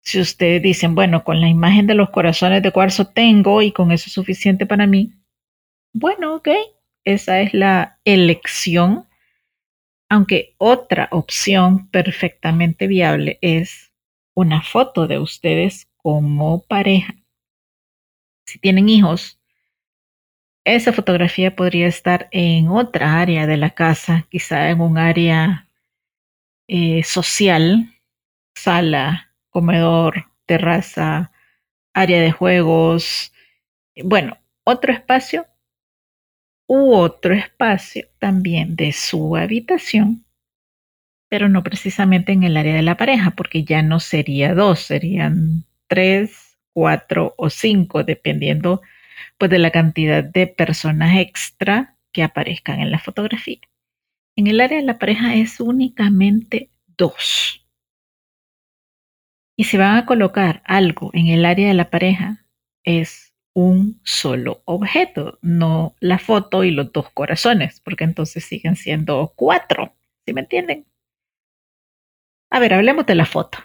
Si 0.02 0.20
ustedes 0.20 0.60
dicen, 0.62 0.94
bueno, 0.94 1.24
con 1.24 1.40
la 1.40 1.48
imagen 1.48 1.86
de 1.86 1.94
los 1.94 2.10
corazones 2.10 2.62
de 2.62 2.72
cuarzo 2.72 3.06
tengo 3.06 3.62
y 3.62 3.72
con 3.72 3.92
eso 3.92 4.06
es 4.08 4.12
suficiente 4.12 4.66
para 4.66 4.86
mí, 4.86 5.14
bueno, 5.94 6.34
ok, 6.34 6.48
esa 7.04 7.40
es 7.40 7.54
la 7.54 7.98
elección. 8.04 9.06
Aunque 10.08 10.54
otra 10.58 11.08
opción 11.10 11.88
perfectamente 11.88 12.86
viable 12.86 13.38
es 13.40 13.92
una 14.34 14.62
foto 14.62 15.06
de 15.06 15.18
ustedes 15.18 15.88
como 15.96 16.62
pareja. 16.62 17.14
Si 18.46 18.58
tienen 18.58 18.88
hijos, 18.88 19.40
esa 20.64 20.92
fotografía 20.92 21.56
podría 21.56 21.86
estar 21.86 22.28
en 22.30 22.68
otra 22.68 23.20
área 23.20 23.46
de 23.46 23.56
la 23.56 23.70
casa, 23.70 24.26
quizá 24.30 24.70
en 24.70 24.80
un 24.80 24.98
área 24.98 25.68
eh, 26.68 27.02
social, 27.04 27.92
sala, 28.54 29.31
comedor, 29.52 30.26
terraza, 30.46 31.30
área 31.94 32.20
de 32.20 32.32
juegos, 32.32 33.32
bueno, 34.02 34.38
otro 34.64 34.92
espacio 34.92 35.46
u 36.66 36.94
otro 36.94 37.34
espacio 37.34 38.06
también 38.18 38.74
de 38.76 38.92
su 38.92 39.36
habitación, 39.36 40.24
pero 41.28 41.48
no 41.48 41.62
precisamente 41.62 42.32
en 42.32 42.42
el 42.42 42.56
área 42.56 42.74
de 42.74 42.82
la 42.82 42.96
pareja, 42.96 43.32
porque 43.32 43.62
ya 43.64 43.82
no 43.82 44.00
sería 44.00 44.54
dos, 44.54 44.80
serían 44.80 45.64
tres, 45.86 46.58
cuatro 46.72 47.34
o 47.36 47.50
cinco, 47.50 48.04
dependiendo 48.04 48.80
pues 49.38 49.50
de 49.50 49.58
la 49.58 49.70
cantidad 49.70 50.24
de 50.24 50.46
personas 50.46 51.18
extra 51.18 51.96
que 52.12 52.22
aparezcan 52.22 52.80
en 52.80 52.90
la 52.90 52.98
fotografía. 52.98 53.60
En 54.36 54.46
el 54.46 54.60
área 54.60 54.78
de 54.78 54.84
la 54.84 54.98
pareja 54.98 55.34
es 55.34 55.60
únicamente 55.60 56.70
dos. 56.96 57.61
Y 59.56 59.64
si 59.64 59.76
van 59.76 59.96
a 59.96 60.06
colocar 60.06 60.62
algo 60.64 61.10
en 61.12 61.28
el 61.28 61.44
área 61.44 61.68
de 61.68 61.74
la 61.74 61.90
pareja, 61.90 62.46
es 62.84 63.34
un 63.54 64.00
solo 64.02 64.62
objeto, 64.64 65.38
no 65.42 65.94
la 66.00 66.18
foto 66.18 66.64
y 66.64 66.70
los 66.70 66.92
dos 66.92 67.10
corazones, 67.10 67.80
porque 67.80 68.04
entonces 68.04 68.44
siguen 68.44 68.76
siendo 68.76 69.32
cuatro. 69.36 69.94
¿Sí 70.24 70.32
me 70.32 70.40
entienden? 70.40 70.86
A 72.50 72.58
ver, 72.58 72.74
hablemos 72.74 73.06
de 73.06 73.14
la 73.14 73.26
foto. 73.26 73.58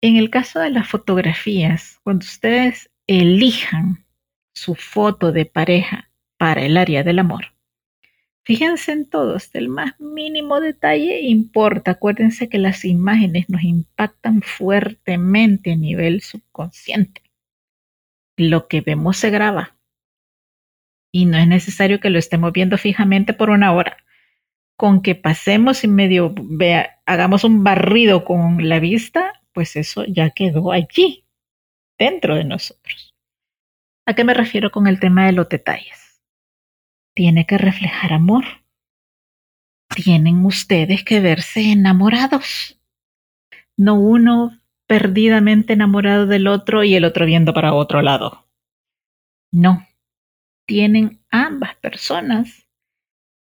En 0.00 0.16
el 0.16 0.30
caso 0.30 0.60
de 0.60 0.70
las 0.70 0.88
fotografías, 0.88 1.98
cuando 2.02 2.24
ustedes 2.24 2.90
elijan 3.06 4.06
su 4.54 4.74
foto 4.74 5.32
de 5.32 5.46
pareja 5.46 6.10
para 6.36 6.62
el 6.62 6.76
área 6.76 7.02
del 7.02 7.18
amor, 7.18 7.53
fíjense 8.44 8.92
en 8.92 9.08
todo, 9.08 9.36
hasta 9.36 9.58
el 9.58 9.68
más 9.68 9.98
mínimo 10.00 10.60
detalle 10.60 11.20
importa. 11.22 11.92
Acuérdense 11.92 12.48
que 12.48 12.58
las 12.58 12.84
imágenes 12.84 13.48
nos 13.48 13.62
impactan 13.62 14.42
fuertemente 14.42 15.72
a 15.72 15.76
nivel 15.76 16.20
subconsciente. 16.20 17.22
Lo 18.36 18.68
que 18.68 18.80
vemos 18.80 19.16
se 19.16 19.30
graba 19.30 19.74
y 21.14 21.26
no 21.26 21.38
es 21.38 21.46
necesario 21.46 22.00
que 22.00 22.10
lo 22.10 22.18
estemos 22.18 22.52
viendo 22.52 22.76
fijamente 22.76 23.34
por 23.34 23.50
una 23.50 23.72
hora. 23.72 23.98
Con 24.76 25.00
que 25.00 25.14
pasemos 25.14 25.84
y 25.84 25.88
medio 25.88 26.34
vea, 26.36 27.00
hagamos 27.06 27.44
un 27.44 27.62
barrido 27.62 28.24
con 28.24 28.68
la 28.68 28.80
vista, 28.80 29.32
pues 29.52 29.76
eso 29.76 30.04
ya 30.06 30.30
quedó 30.30 30.72
allí, 30.72 31.24
dentro 31.96 32.34
de 32.34 32.42
nosotros. 32.42 33.14
¿A 34.06 34.14
qué 34.14 34.24
me 34.24 34.34
refiero 34.34 34.72
con 34.72 34.88
el 34.88 34.98
tema 34.98 35.26
de 35.26 35.32
los 35.32 35.48
detalles? 35.48 36.03
Tiene 37.14 37.46
que 37.46 37.58
reflejar 37.58 38.12
amor. 38.12 38.44
Tienen 39.94 40.44
ustedes 40.44 41.04
que 41.04 41.20
verse 41.20 41.72
enamorados. 41.72 42.80
No 43.76 43.94
uno 43.94 44.60
perdidamente 44.86 45.72
enamorado 45.72 46.26
del 46.26 46.46
otro 46.46 46.84
y 46.84 46.94
el 46.94 47.04
otro 47.04 47.26
viendo 47.26 47.54
para 47.54 47.74
otro 47.74 48.02
lado. 48.02 48.46
No. 49.52 49.86
Tienen 50.66 51.24
ambas 51.30 51.76
personas 51.76 52.66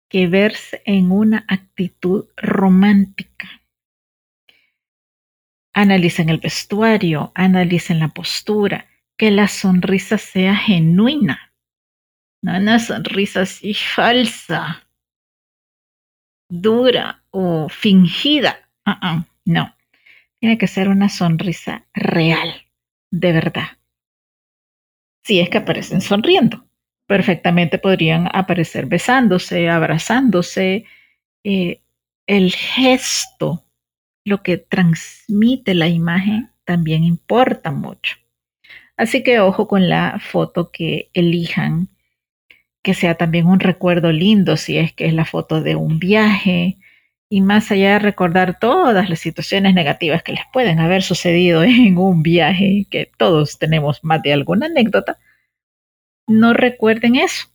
que 0.08 0.26
verse 0.26 0.82
en 0.84 1.10
una 1.10 1.44
actitud 1.48 2.26
romántica 2.36 3.62
Analicen 5.74 6.28
el 6.28 6.38
vestuario, 6.38 7.32
analicen 7.34 7.98
la 7.98 8.08
postura, 8.08 8.88
que 9.16 9.30
la 9.30 9.48
sonrisa 9.48 10.18
sea 10.18 10.54
genuina, 10.54 11.51
una 12.42 12.78
sonrisa 12.78 13.42
así 13.42 13.74
falsa, 13.74 14.86
dura 16.48 17.22
o 17.30 17.68
fingida. 17.68 18.68
Uh-uh, 18.86 19.24
no, 19.44 19.74
tiene 20.40 20.58
que 20.58 20.66
ser 20.66 20.88
una 20.88 21.08
sonrisa 21.08 21.86
real, 21.94 22.66
de 23.10 23.32
verdad. 23.32 23.78
Si 25.24 25.38
es 25.38 25.48
que 25.48 25.58
aparecen 25.58 26.00
sonriendo, 26.00 26.66
perfectamente 27.06 27.78
podrían 27.78 28.28
aparecer 28.32 28.86
besándose, 28.86 29.68
abrazándose. 29.68 30.84
Eh, 31.44 31.80
el 32.26 32.52
gesto 32.52 33.64
lo 34.24 34.42
que 34.42 34.56
transmite 34.56 35.74
la 35.74 35.88
imagen 35.88 36.50
también 36.64 37.04
importa 37.04 37.70
mucho. 37.70 38.16
Así 38.96 39.22
que 39.22 39.40
ojo 39.40 39.68
con 39.68 39.88
la 39.88 40.20
foto 40.20 40.70
que 40.70 41.10
elijan, 41.12 41.88
que 42.82 42.94
sea 42.94 43.14
también 43.14 43.46
un 43.46 43.60
recuerdo 43.60 44.12
lindo 44.12 44.56
si 44.56 44.78
es 44.78 44.92
que 44.92 45.06
es 45.06 45.14
la 45.14 45.24
foto 45.24 45.60
de 45.60 45.76
un 45.76 45.98
viaje 45.98 46.78
y 47.28 47.40
más 47.40 47.70
allá 47.70 47.94
de 47.94 47.98
recordar 48.00 48.58
todas 48.58 49.08
las 49.08 49.20
situaciones 49.20 49.72
negativas 49.72 50.22
que 50.22 50.32
les 50.32 50.44
pueden 50.52 50.80
haber 50.80 51.02
sucedido 51.02 51.62
en 51.64 51.96
un 51.96 52.22
viaje, 52.22 52.86
que 52.90 53.10
todos 53.16 53.58
tenemos 53.58 54.04
más 54.04 54.22
de 54.22 54.34
alguna 54.34 54.66
anécdota, 54.66 55.18
no 56.26 56.52
recuerden 56.52 57.16
eso, 57.16 57.46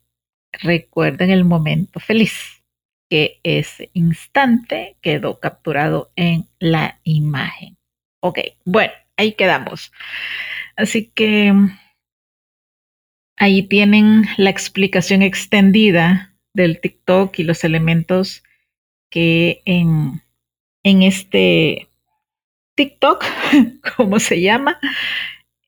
recuerden 0.51 1.29
el 1.29 1.45
momento 1.45 1.99
feliz 1.99 2.63
que 3.09 3.39
ese 3.43 3.89
instante 3.93 4.97
quedó 5.01 5.39
capturado 5.39 6.11
en 6.15 6.47
la 6.59 6.99
imagen. 7.03 7.77
Ok, 8.19 8.39
bueno, 8.65 8.93
ahí 9.15 9.33
quedamos. 9.33 9.91
Así 10.75 11.11
que 11.13 11.53
ahí 13.37 13.63
tienen 13.63 14.25
la 14.37 14.49
explicación 14.49 15.21
extendida 15.21 16.33
del 16.53 16.81
TikTok 16.81 17.37
y 17.39 17.43
los 17.43 17.63
elementos 17.63 18.43
que 19.09 19.61
en, 19.65 20.21
en 20.83 21.03
este 21.03 21.87
TikTok, 22.75 23.23
como 23.95 24.19
se 24.19 24.41
llama, 24.41 24.79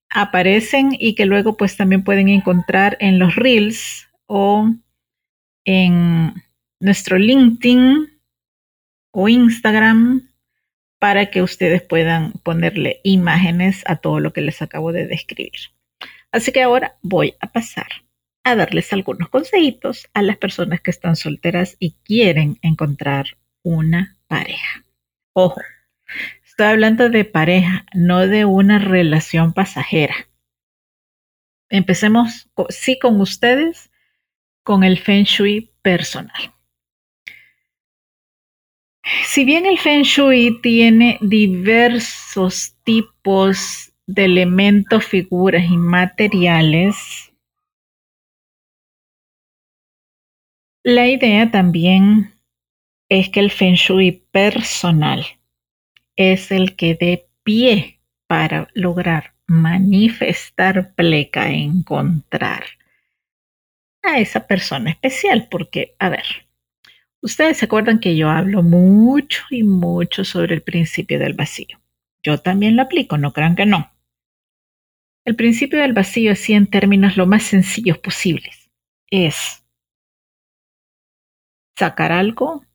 aparecen 0.09 0.95
y 0.99 1.15
que 1.15 1.25
luego 1.25 1.55
pues 1.55 1.77
también 1.77 2.03
pueden 2.03 2.27
encontrar 2.29 2.97
en 2.99 3.19
los 3.19 3.35
reels 3.35 4.07
o 4.25 4.69
en 5.65 6.33
nuestro 6.79 7.17
LinkedIn 7.17 8.19
o 9.11 9.29
Instagram 9.29 10.29
para 10.99 11.27
que 11.27 11.41
ustedes 11.41 11.81
puedan 11.81 12.33
ponerle 12.43 12.99
imágenes 13.03 13.83
a 13.85 13.97
todo 13.97 14.19
lo 14.19 14.33
que 14.33 14.41
les 14.41 14.61
acabo 14.61 14.91
de 14.91 15.07
describir. 15.07 15.71
Así 16.31 16.51
que 16.51 16.61
ahora 16.61 16.97
voy 17.01 17.35
a 17.39 17.51
pasar 17.51 17.87
a 18.43 18.55
darles 18.55 18.93
algunos 18.93 19.29
consejitos 19.29 20.07
a 20.13 20.21
las 20.21 20.37
personas 20.37 20.81
que 20.81 20.91
están 20.91 21.15
solteras 21.15 21.75
y 21.79 21.95
quieren 22.03 22.59
encontrar 22.61 23.37
una 23.63 24.17
pareja. 24.27 24.85
Ojo, 25.33 25.61
estoy 26.45 26.67
hablando 26.67 27.09
de 27.09 27.25
pareja, 27.25 27.85
no 27.93 28.27
de 28.27 28.45
una 28.45 28.79
relación 28.79 29.53
pasajera. 29.53 30.15
Empecemos, 31.69 32.49
sí, 32.69 32.97
con 32.99 33.21
ustedes, 33.21 33.91
con 34.63 34.83
el 34.83 34.99
Feng 34.99 35.23
Shui 35.23 35.71
personal. 35.81 36.53
Si 39.25 39.45
bien 39.45 39.65
el 39.65 39.77
Feng 39.79 40.03
Shui 40.03 40.59
tiene 40.61 41.17
diversos 41.21 42.75
tipos 42.83 43.88
de 44.09 44.25
elementos, 44.25 45.05
figuras 45.05 45.65
y 45.69 45.77
materiales, 45.77 47.31
la 50.83 51.07
idea 51.07 51.51
también 51.51 52.33
es 53.07 53.29
que 53.29 53.39
el 53.39 53.51
Feng 53.51 53.75
Shui 53.75 54.23
personal 54.31 55.23
es 56.15 56.51
el 56.51 56.75
que 56.75 56.95
dé 56.95 57.27
pie 57.43 57.99
para 58.25 58.67
lograr 58.73 59.35
manifestar 59.45 60.95
pleca, 60.95 61.51
encontrar 61.51 62.63
a 64.01 64.17
esa 64.17 64.47
persona 64.47 64.89
especial, 64.89 65.47
porque, 65.51 65.95
a 65.99 66.09
ver, 66.09 66.25
ustedes 67.21 67.57
se 67.57 67.65
acuerdan 67.65 67.99
que 67.99 68.15
yo 68.15 68.31
hablo 68.31 68.63
mucho 68.63 69.43
y 69.51 69.61
mucho 69.61 70.23
sobre 70.25 70.55
el 70.55 70.63
principio 70.63 71.19
del 71.19 71.33
vacío. 71.33 71.79
Yo 72.23 72.39
también 72.39 72.75
lo 72.75 72.81
aplico, 72.81 73.19
no 73.19 73.33
crean 73.33 73.55
que 73.55 73.67
no. 73.67 73.91
El 75.29 75.35
principio 75.35 75.79
del 75.81 75.93
vacío, 75.93 76.31
así 76.31 76.53
en 76.53 76.65
términos 76.65 77.15
lo 77.15 77.27
más 77.27 77.43
sencillos 77.43 77.99
posibles, 77.99 78.71
es 79.11 79.63
sacar 81.77 82.11
algo, 82.11 82.65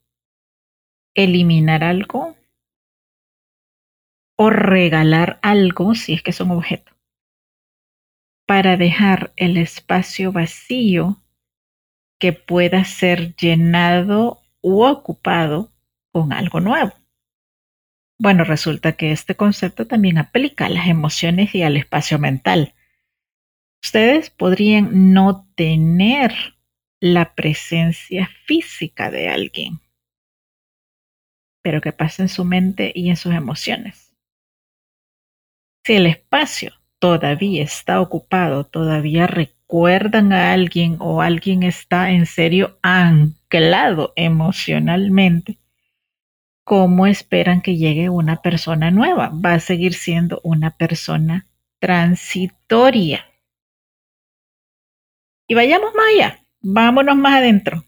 eliminar 1.17 1.83
algo 1.83 2.37
o 4.39 4.51
regalar 4.51 5.41
algo, 5.43 5.97
si 5.97 6.13
es 6.13 6.23
que 6.23 6.31
son 6.31 6.53
objetos, 6.53 6.95
para 8.47 8.77
dejar 8.77 9.33
el 9.35 9.57
espacio 9.57 10.31
vacío 10.31 11.21
que 12.21 12.33
pueda 12.33 12.85
ser 12.85 13.35
llenado 13.35 14.43
u 14.63 14.85
ocupado 14.85 15.73
con 16.13 16.33
algo 16.33 16.61
nuevo. 16.61 16.93
Bueno, 18.19 18.45
resulta 18.45 18.93
que 18.93 19.13
este 19.13 19.35
concepto 19.35 19.87
también 19.87 20.19
aplica 20.19 20.67
a 20.67 20.71
las 20.71 20.87
emociones 20.87 21.55
y 21.55 21.63
al 21.63 21.77
espacio 21.77 22.19
mental. 22.19 22.75
Ustedes 23.83 24.31
podrían 24.31 25.13
no 25.13 25.47
tener 25.57 26.33
la 27.01 27.35
presencia 27.35 28.31
física 28.47 29.11
de 29.11 29.29
alguien, 29.29 29.81
pero 31.63 31.81
que 31.81 31.93
pasa 31.93 32.23
en 32.23 32.29
su 32.29 32.45
mente 32.45 32.93
y 32.95 33.11
en 33.11 33.17
sus 33.17 33.35
emociones. 33.35 34.15
Si 35.85 35.95
el 35.95 36.07
espacio 36.07 36.73
todavía 36.99 37.63
está 37.63 38.01
ocupado, 38.01 38.65
todavía 38.65 39.27
recuerdan 39.27 40.33
a 40.33 40.55
alguien 40.55 40.97
o 41.01 41.21
alguien 41.21 41.63
está 41.63 42.11
en 42.11 42.25
serio 42.25 42.79
anclado 42.83 44.15
emocionalmente, 44.17 45.59
¿cómo 46.65 47.07
esperan 47.07 47.61
que 47.61 47.77
llegue 47.77 48.09
una 48.09 48.43
persona 48.43 48.91
nueva? 48.91 49.29
Va 49.29 49.55
a 49.55 49.61
seguir 49.61 49.95
siendo 49.95 50.41
una 50.43 50.77
persona 50.77 51.47
transitoria. 51.79 53.27
Y 55.47 55.55
vayamos 55.55 55.95
más 55.95 56.07
allá, 56.15 56.45
vámonos 56.63 57.17
más 57.17 57.35
adentro. 57.35 57.85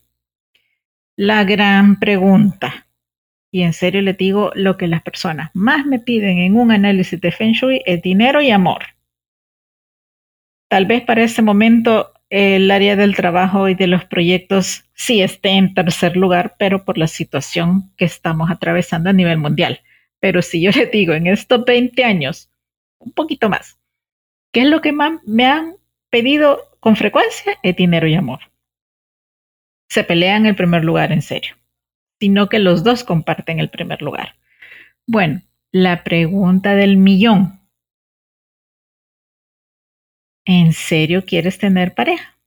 La 1.17 1.45
gran 1.45 1.99
pregunta, 1.99 2.87
y 3.51 3.63
en 3.63 3.73
serio 3.73 4.03
les 4.03 4.19
digo 4.19 4.51
lo 4.55 4.77
que 4.77 4.87
las 4.87 5.03
personas 5.03 5.51
más 5.55 5.87
me 5.87 5.99
piden 5.99 6.39
en 6.39 6.57
un 6.59 6.71
análisis 6.71 7.19
de 7.19 7.33
Feng 7.33 7.53
Shui 7.53 7.81
es 7.87 8.03
dinero 8.03 8.43
y 8.43 8.51
amor. 8.51 8.83
Tal 10.69 10.85
vez 10.85 11.03
para 11.03 11.23
ese 11.23 11.41
momento 11.41 12.13
el 12.31 12.71
área 12.71 12.97
del 12.97 13.15
trabajo 13.15 13.69
y 13.69 13.75
de 13.75 13.87
los 13.87 14.05
proyectos 14.05 14.85
sí 14.95 15.23
esté 15.23 15.51
en 15.51 15.75
tercer 15.75 16.17
lugar, 16.17 16.57
pero 16.59 16.85
por 16.85 16.99
la 16.99 17.07
situación 17.07 17.93
que 17.97 18.05
estamos 18.05 18.51
atravesando 18.51 19.11
a 19.11 19.13
nivel 19.13 19.39
mundial. 19.39 19.81
Pero 20.21 20.43
si 20.43 20.61
yo 20.61 20.71
les 20.77 20.91
digo 20.91 21.15
en 21.15 21.27
estos 21.27 21.65
20 21.65 22.05
años, 22.05 22.51
un 22.99 23.13
poquito 23.13 23.49
más, 23.49 23.79
¿qué 24.53 24.63
es 24.63 24.67
lo 24.67 24.81
que 24.81 24.93
me 24.93 25.47
han 25.47 25.77
pedido 26.11 26.61
con 26.81 26.97
frecuencia? 26.97 27.59
Es 27.63 27.77
dinero 27.77 28.09
y 28.09 28.15
amor. 28.15 28.41
Se 29.89 30.03
pelean 30.03 30.47
el 30.47 30.57
primer 30.57 30.85
lugar 30.85 31.13
en 31.13 31.23
serio, 31.23 31.55
sino 32.19 32.49
que 32.49 32.59
los 32.59 32.83
dos 32.83 33.05
comparten 33.05 33.61
el 33.61 33.71
primer 33.71 34.03
lugar. 34.03 34.35
Bueno, 35.07 35.43
la 35.71 36.03
pregunta 36.03 36.75
del 36.75 36.97
millón 36.97 37.56
¿En 40.47 40.73
serio 40.73 41.25
quieres 41.25 41.59
tener 41.59 41.93
pareja? 41.95 42.39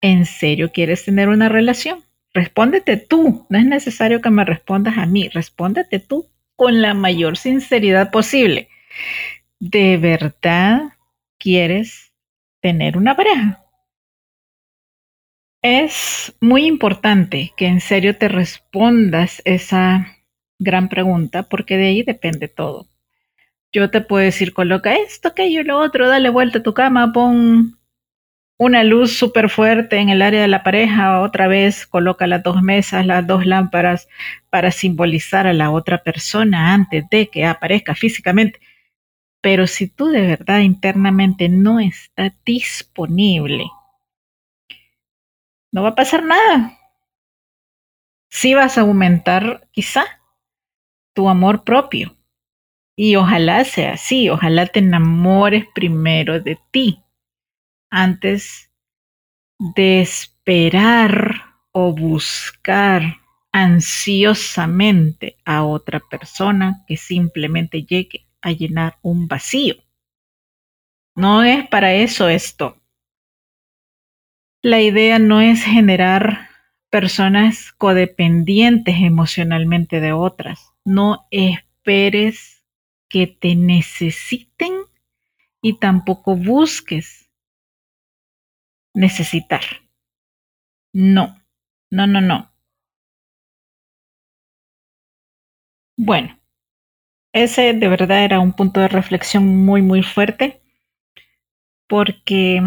¿En 0.00 0.26
serio 0.26 0.72
quieres 0.72 1.04
tener 1.04 1.28
una 1.28 1.48
relación? 1.48 2.00
Respóndete 2.34 2.96
tú. 2.96 3.46
No 3.48 3.58
es 3.58 3.64
necesario 3.64 4.20
que 4.20 4.30
me 4.30 4.44
respondas 4.44 4.98
a 4.98 5.06
mí. 5.06 5.28
Respóndete 5.28 6.00
tú 6.00 6.26
con 6.56 6.82
la 6.82 6.92
mayor 6.92 7.36
sinceridad 7.36 8.10
posible. 8.10 8.68
¿De 9.60 9.96
verdad 9.96 10.94
quieres 11.38 12.12
tener 12.60 12.96
una 12.96 13.14
pareja? 13.14 13.64
Es 15.62 16.34
muy 16.40 16.66
importante 16.66 17.52
que 17.56 17.66
en 17.68 17.80
serio 17.80 18.18
te 18.18 18.26
respondas 18.26 19.40
esa 19.44 20.16
gran 20.58 20.88
pregunta 20.88 21.44
porque 21.44 21.76
de 21.76 21.86
ahí 21.86 22.02
depende 22.02 22.48
todo. 22.48 22.91
Yo 23.72 23.90
te 23.90 24.02
puedo 24.02 24.22
decir, 24.24 24.52
coloca 24.52 24.94
esto, 24.94 25.28
aquello, 25.28 25.62
lo 25.64 25.78
otro, 25.78 26.08
dale 26.08 26.28
vuelta 26.28 26.58
a 26.58 26.62
tu 26.62 26.74
cama, 26.74 27.12
pon 27.12 27.78
una 28.58 28.84
luz 28.84 29.16
súper 29.16 29.48
fuerte 29.48 29.96
en 29.96 30.08
el 30.08 30.22
área 30.22 30.42
de 30.42 30.48
la 30.48 30.62
pareja, 30.62 31.20
otra 31.20 31.48
vez 31.48 31.86
coloca 31.86 32.26
las 32.26 32.42
dos 32.42 32.62
mesas, 32.62 33.06
las 33.06 33.26
dos 33.26 33.46
lámparas 33.46 34.08
para 34.50 34.70
simbolizar 34.70 35.46
a 35.46 35.52
la 35.52 35.70
otra 35.70 36.02
persona 36.02 36.74
antes 36.74 37.08
de 37.10 37.28
que 37.28 37.44
aparezca 37.44 37.94
físicamente. 37.94 38.60
Pero 39.40 39.66
si 39.66 39.88
tú 39.88 40.06
de 40.08 40.20
verdad 40.20 40.60
internamente 40.60 41.48
no 41.48 41.80
está 41.80 42.32
disponible, 42.44 43.64
no 45.72 45.82
va 45.82 45.88
a 45.90 45.94
pasar 45.94 46.22
nada. 46.22 46.78
Sí 48.28 48.54
vas 48.54 48.78
a 48.78 48.82
aumentar 48.82 49.66
quizá 49.72 50.04
tu 51.14 51.28
amor 51.28 51.64
propio, 51.64 52.16
y 52.96 53.16
ojalá 53.16 53.64
sea 53.64 53.94
así, 53.94 54.28
ojalá 54.28 54.66
te 54.66 54.80
enamores 54.80 55.66
primero 55.74 56.40
de 56.40 56.58
ti 56.70 57.02
antes 57.90 58.70
de 59.58 60.00
esperar 60.00 61.42
o 61.72 61.94
buscar 61.94 63.18
ansiosamente 63.52 65.36
a 65.44 65.64
otra 65.64 66.00
persona 66.00 66.84
que 66.86 66.96
simplemente 66.96 67.84
llegue 67.84 68.26
a 68.40 68.50
llenar 68.50 68.98
un 69.02 69.28
vacío. 69.28 69.76
No 71.14 71.42
es 71.42 71.68
para 71.68 71.92
eso 71.94 72.28
esto. 72.28 72.78
La 74.62 74.80
idea 74.80 75.18
no 75.18 75.40
es 75.40 75.62
generar 75.64 76.48
personas 76.88 77.72
codependientes 77.72 78.96
emocionalmente 78.98 80.00
de 80.00 80.12
otras. 80.12 80.72
No 80.84 81.26
esperes 81.30 82.61
que 83.12 83.26
te 83.26 83.54
necesiten 83.54 84.72
y 85.60 85.78
tampoco 85.78 86.34
busques 86.34 87.30
necesitar. 88.94 89.60
No, 90.94 91.36
no, 91.90 92.06
no, 92.06 92.22
no. 92.22 92.50
Bueno, 95.98 96.38
ese 97.34 97.74
de 97.74 97.88
verdad 97.88 98.24
era 98.24 98.40
un 98.40 98.54
punto 98.54 98.80
de 98.80 98.88
reflexión 98.88 99.46
muy, 99.46 99.82
muy 99.82 100.02
fuerte 100.02 100.62
porque 101.86 102.62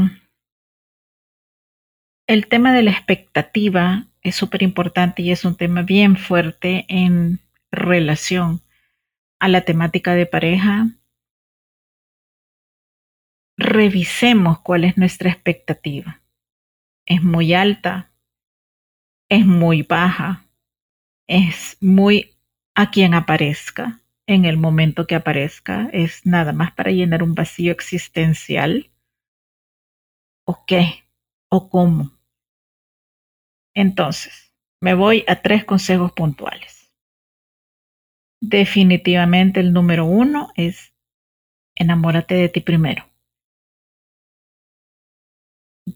el 2.28 2.48
tema 2.48 2.72
de 2.72 2.84
la 2.84 2.92
expectativa 2.92 4.06
es 4.22 4.36
súper 4.36 4.62
importante 4.62 5.24
y 5.24 5.32
es 5.32 5.44
un 5.44 5.56
tema 5.56 5.82
bien 5.82 6.18
fuerte 6.18 6.86
en 6.88 7.40
relación 7.72 8.62
a 9.46 9.48
la 9.48 9.62
temática 9.62 10.16
de 10.16 10.26
pareja, 10.26 10.88
revisemos 13.60 14.60
cuál 14.62 14.86
es 14.86 14.98
nuestra 14.98 15.30
expectativa. 15.30 16.24
¿Es 17.06 17.22
muy 17.22 17.54
alta? 17.54 18.12
¿Es 19.30 19.46
muy 19.46 19.84
baja? 19.84 20.48
¿Es 21.28 21.78
muy 21.80 22.36
a 22.74 22.90
quien 22.90 23.14
aparezca? 23.14 24.02
En 24.26 24.46
el 24.46 24.58
momento 24.58 25.06
que 25.06 25.14
aparezca, 25.14 25.90
¿es 25.94 26.26
nada 26.26 26.52
más 26.52 26.72
para 26.72 26.90
llenar 26.90 27.22
un 27.22 27.36
vacío 27.36 27.72
existencial? 27.72 28.90
¿O 30.48 30.66
qué? 30.66 31.04
¿O 31.52 31.70
cómo? 31.70 32.18
Entonces, 33.76 34.52
me 34.82 34.96
voy 34.96 35.24
a 35.28 35.36
tres 35.44 35.66
consejos 35.66 36.14
puntuales. 36.14 36.75
Definitivamente 38.42 39.60
el 39.60 39.74
número 39.74 40.06
uno 40.06 40.50
es 40.56 40.94
enamórate 41.76 42.36
de 42.36 42.50
ti 42.50 42.62
primero. 42.62 43.06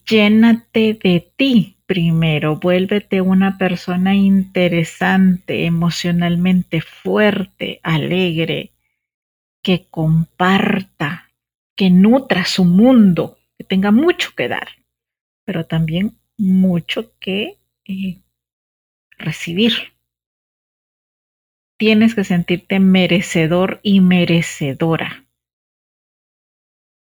Llénate 0.07 0.93
de 0.93 1.31
ti 1.35 1.77
primero, 1.85 2.57
vuélvete 2.57 3.21
una 3.21 3.57
persona 3.57 4.13
interesante, 4.13 5.65
emocionalmente 5.65 6.81
fuerte, 6.81 7.79
alegre, 7.81 8.73
que 9.63 9.87
comparta, 9.89 11.31
que 11.75 11.89
nutra 11.89 12.45
su 12.45 12.65
mundo, 12.65 13.37
que 13.57 13.63
tenga 13.63 13.91
mucho 13.91 14.35
que 14.35 14.47
dar, 14.47 14.67
pero 15.45 15.65
también 15.65 16.19
mucho 16.37 17.17
que 17.19 17.57
eh, 17.85 18.21
recibir 19.17 19.73
tienes 21.79 22.13
que 22.13 22.25
sentirte 22.25 22.79
merecedor 22.79 23.79
y 23.81 24.01
merecedora. 24.01 25.25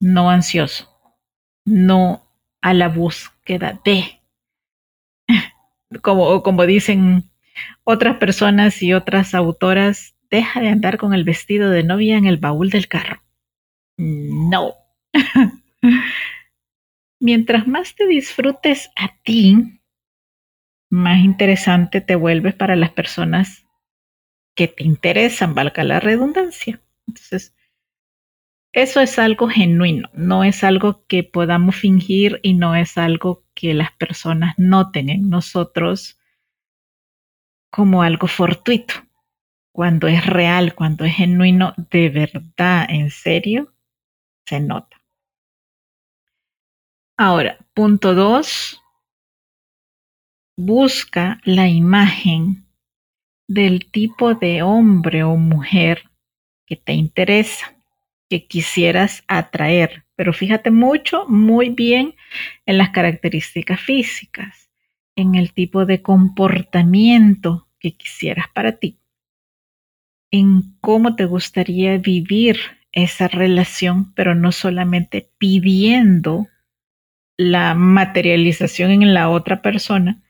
No 0.00 0.30
ansioso, 0.30 0.88
no 1.66 2.24
a 2.62 2.72
la 2.72 2.88
búsqueda 2.88 3.80
de, 3.84 4.22
como, 6.02 6.42
como 6.42 6.64
dicen 6.64 7.24
otras 7.84 8.16
personas 8.18 8.80
y 8.80 8.94
otras 8.94 9.34
autoras, 9.34 10.16
deja 10.30 10.60
de 10.60 10.68
andar 10.68 10.98
con 10.98 11.12
el 11.14 11.24
vestido 11.24 11.70
de 11.70 11.82
novia 11.82 12.16
en 12.16 12.26
el 12.26 12.36
baúl 12.38 12.70
del 12.70 12.86
carro. 12.86 13.22
No. 13.98 14.74
Mientras 17.20 17.66
más 17.66 17.96
te 17.96 18.06
disfrutes 18.06 18.90
a 18.94 19.16
ti, 19.24 19.80
más 20.90 21.18
interesante 21.18 22.00
te 22.00 22.14
vuelves 22.14 22.54
para 22.54 22.76
las 22.76 22.90
personas 22.90 23.66
que 24.54 24.68
te 24.68 24.84
interesan, 24.84 25.54
valga 25.54 25.84
la 25.84 26.00
redundancia. 26.00 26.80
Entonces, 27.06 27.54
eso 28.72 29.00
es 29.00 29.18
algo 29.18 29.48
genuino, 29.48 30.08
no 30.12 30.44
es 30.44 30.62
algo 30.62 31.04
que 31.06 31.24
podamos 31.24 31.74
fingir 31.74 32.38
y 32.42 32.54
no 32.54 32.76
es 32.76 32.98
algo 32.98 33.44
que 33.54 33.74
las 33.74 33.90
personas 33.92 34.54
noten 34.58 35.08
en 35.08 35.28
nosotros 35.28 36.20
como 37.70 38.02
algo 38.02 38.28
fortuito. 38.28 38.94
Cuando 39.72 40.06
es 40.06 40.24
real, 40.24 40.74
cuando 40.74 41.04
es 41.04 41.14
genuino, 41.14 41.74
de 41.90 42.10
verdad, 42.10 42.86
en 42.88 43.10
serio, 43.10 43.72
se 44.46 44.60
nota. 44.60 45.00
Ahora, 47.16 47.58
punto 47.74 48.14
dos, 48.14 48.80
busca 50.56 51.40
la 51.44 51.68
imagen 51.68 52.66
del 53.50 53.90
tipo 53.90 54.34
de 54.34 54.62
hombre 54.62 55.24
o 55.24 55.34
mujer 55.36 56.04
que 56.66 56.76
te 56.76 56.92
interesa 56.92 57.76
que 58.28 58.46
quisieras 58.46 59.24
atraer. 59.26 60.04
Pero 60.14 60.32
fíjate 60.32 60.70
mucho, 60.70 61.26
muy 61.26 61.70
bien 61.70 62.14
en 62.64 62.78
las 62.78 62.90
características 62.90 63.80
físicas, 63.80 64.70
en 65.16 65.34
el 65.34 65.52
tipo 65.52 65.84
de 65.84 66.00
comportamiento 66.00 67.66
que 67.80 67.96
quisieras 67.96 68.46
para 68.54 68.78
ti, 68.78 69.00
en 70.30 70.76
cómo 70.80 71.16
te 71.16 71.24
gustaría 71.24 71.98
vivir 71.98 72.56
esa 72.92 73.26
relación, 73.26 74.14
pero 74.14 74.36
no 74.36 74.52
solamente 74.52 75.28
pidiendo 75.38 76.46
la 77.36 77.74
materialización 77.74 78.92
en 78.92 79.12
la 79.12 79.28
otra 79.28 79.60
persona, 79.60 80.22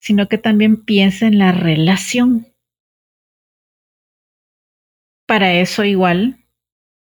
sino 0.00 0.28
que 0.28 0.38
también 0.38 0.84
piensa 0.84 1.26
en 1.26 1.38
la 1.38 1.52
relación. 1.52 2.48
Para 5.26 5.52
eso 5.52 5.84
igual 5.84 6.44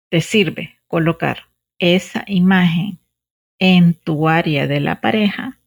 te 0.10 0.21
sirve 0.21 0.77
colocar 0.88 1.47
esa 1.80 2.23
imagen 2.27 2.99
en 3.60 3.95
tu 3.95 4.27
área 4.30 4.67
de 4.67 4.80
la 4.80 5.01
pareja 5.01 5.60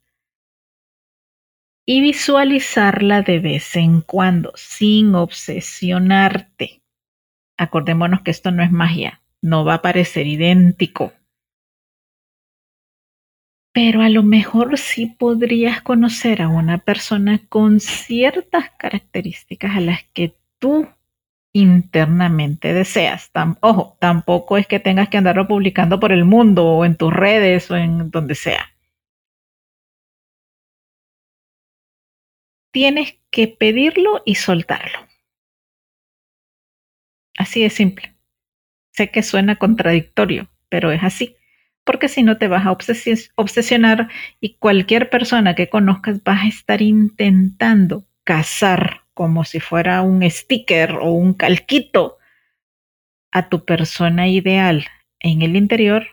y 1.87 2.00
visualizarla 2.00 3.22
de 3.22 3.40
vez 3.40 3.76
en 3.76 4.00
cuando 4.00 4.52
sin 4.54 5.14
obsesionarte. 5.14 6.82
Acordémonos 7.56 8.22
que 8.22 8.30
esto 8.30 8.50
no 8.50 8.62
es 8.62 8.70
magia, 8.70 9.22
no 9.42 9.64
va 9.64 9.74
a 9.74 9.82
parecer 9.82 10.26
idéntico. 10.26 11.12
Pero 13.74 14.02
a 14.02 14.08
lo 14.08 14.22
mejor 14.22 14.78
sí 14.78 15.06
podrías 15.06 15.82
conocer 15.82 16.40
a 16.40 16.48
una 16.48 16.78
persona 16.78 17.40
con 17.48 17.80
ciertas 17.80 18.70
características 18.78 19.76
a 19.76 19.80
las 19.80 20.04
que 20.14 20.37
tú 20.60 20.88
internamente 21.52 22.72
deseas. 22.72 23.32
ojo, 23.60 23.96
tampoco 24.00 24.58
es 24.58 24.68
que 24.68 24.78
tengas 24.78 25.08
que 25.08 25.18
andarlo 25.18 25.48
publicando 25.48 25.98
por 25.98 26.12
el 26.12 26.24
mundo 26.24 26.66
o 26.66 26.84
en 26.84 26.96
tus 26.96 27.12
redes 27.12 27.68
o 27.72 27.76
en 27.76 28.12
donde 28.12 28.37
sea. 28.37 28.70
Tienes 32.72 33.18
que 33.30 33.48
pedirlo 33.48 34.22
y 34.24 34.37
soltarlo. 34.37 35.00
Así 37.37 37.62
de 37.62 37.70
simple. 37.70 38.14
Sé 38.92 39.10
que 39.10 39.24
suena 39.24 39.56
contradictorio, 39.56 40.48
pero 40.68 40.92
es 40.92 41.02
así. 41.02 41.37
Porque 41.84 42.08
si 42.08 42.22
no 42.22 42.38
te 42.38 42.48
vas 42.48 42.66
a 42.66 42.72
obsesionar 43.36 44.08
y 44.40 44.54
cualquier 44.54 45.10
persona 45.10 45.54
que 45.54 45.68
conozcas 45.68 46.22
vas 46.22 46.44
a 46.44 46.48
estar 46.48 46.80
intentando 46.80 48.06
cazar 48.24 49.02
como 49.12 49.44
si 49.44 49.60
fuera 49.60 50.02
un 50.02 50.28
sticker 50.28 50.92
o 50.92 51.12
un 51.12 51.34
calquito 51.34 52.18
a 53.32 53.48
tu 53.48 53.64
persona 53.64 54.28
ideal 54.28 54.86
en 55.20 55.42
el 55.42 55.56
interior 55.56 56.06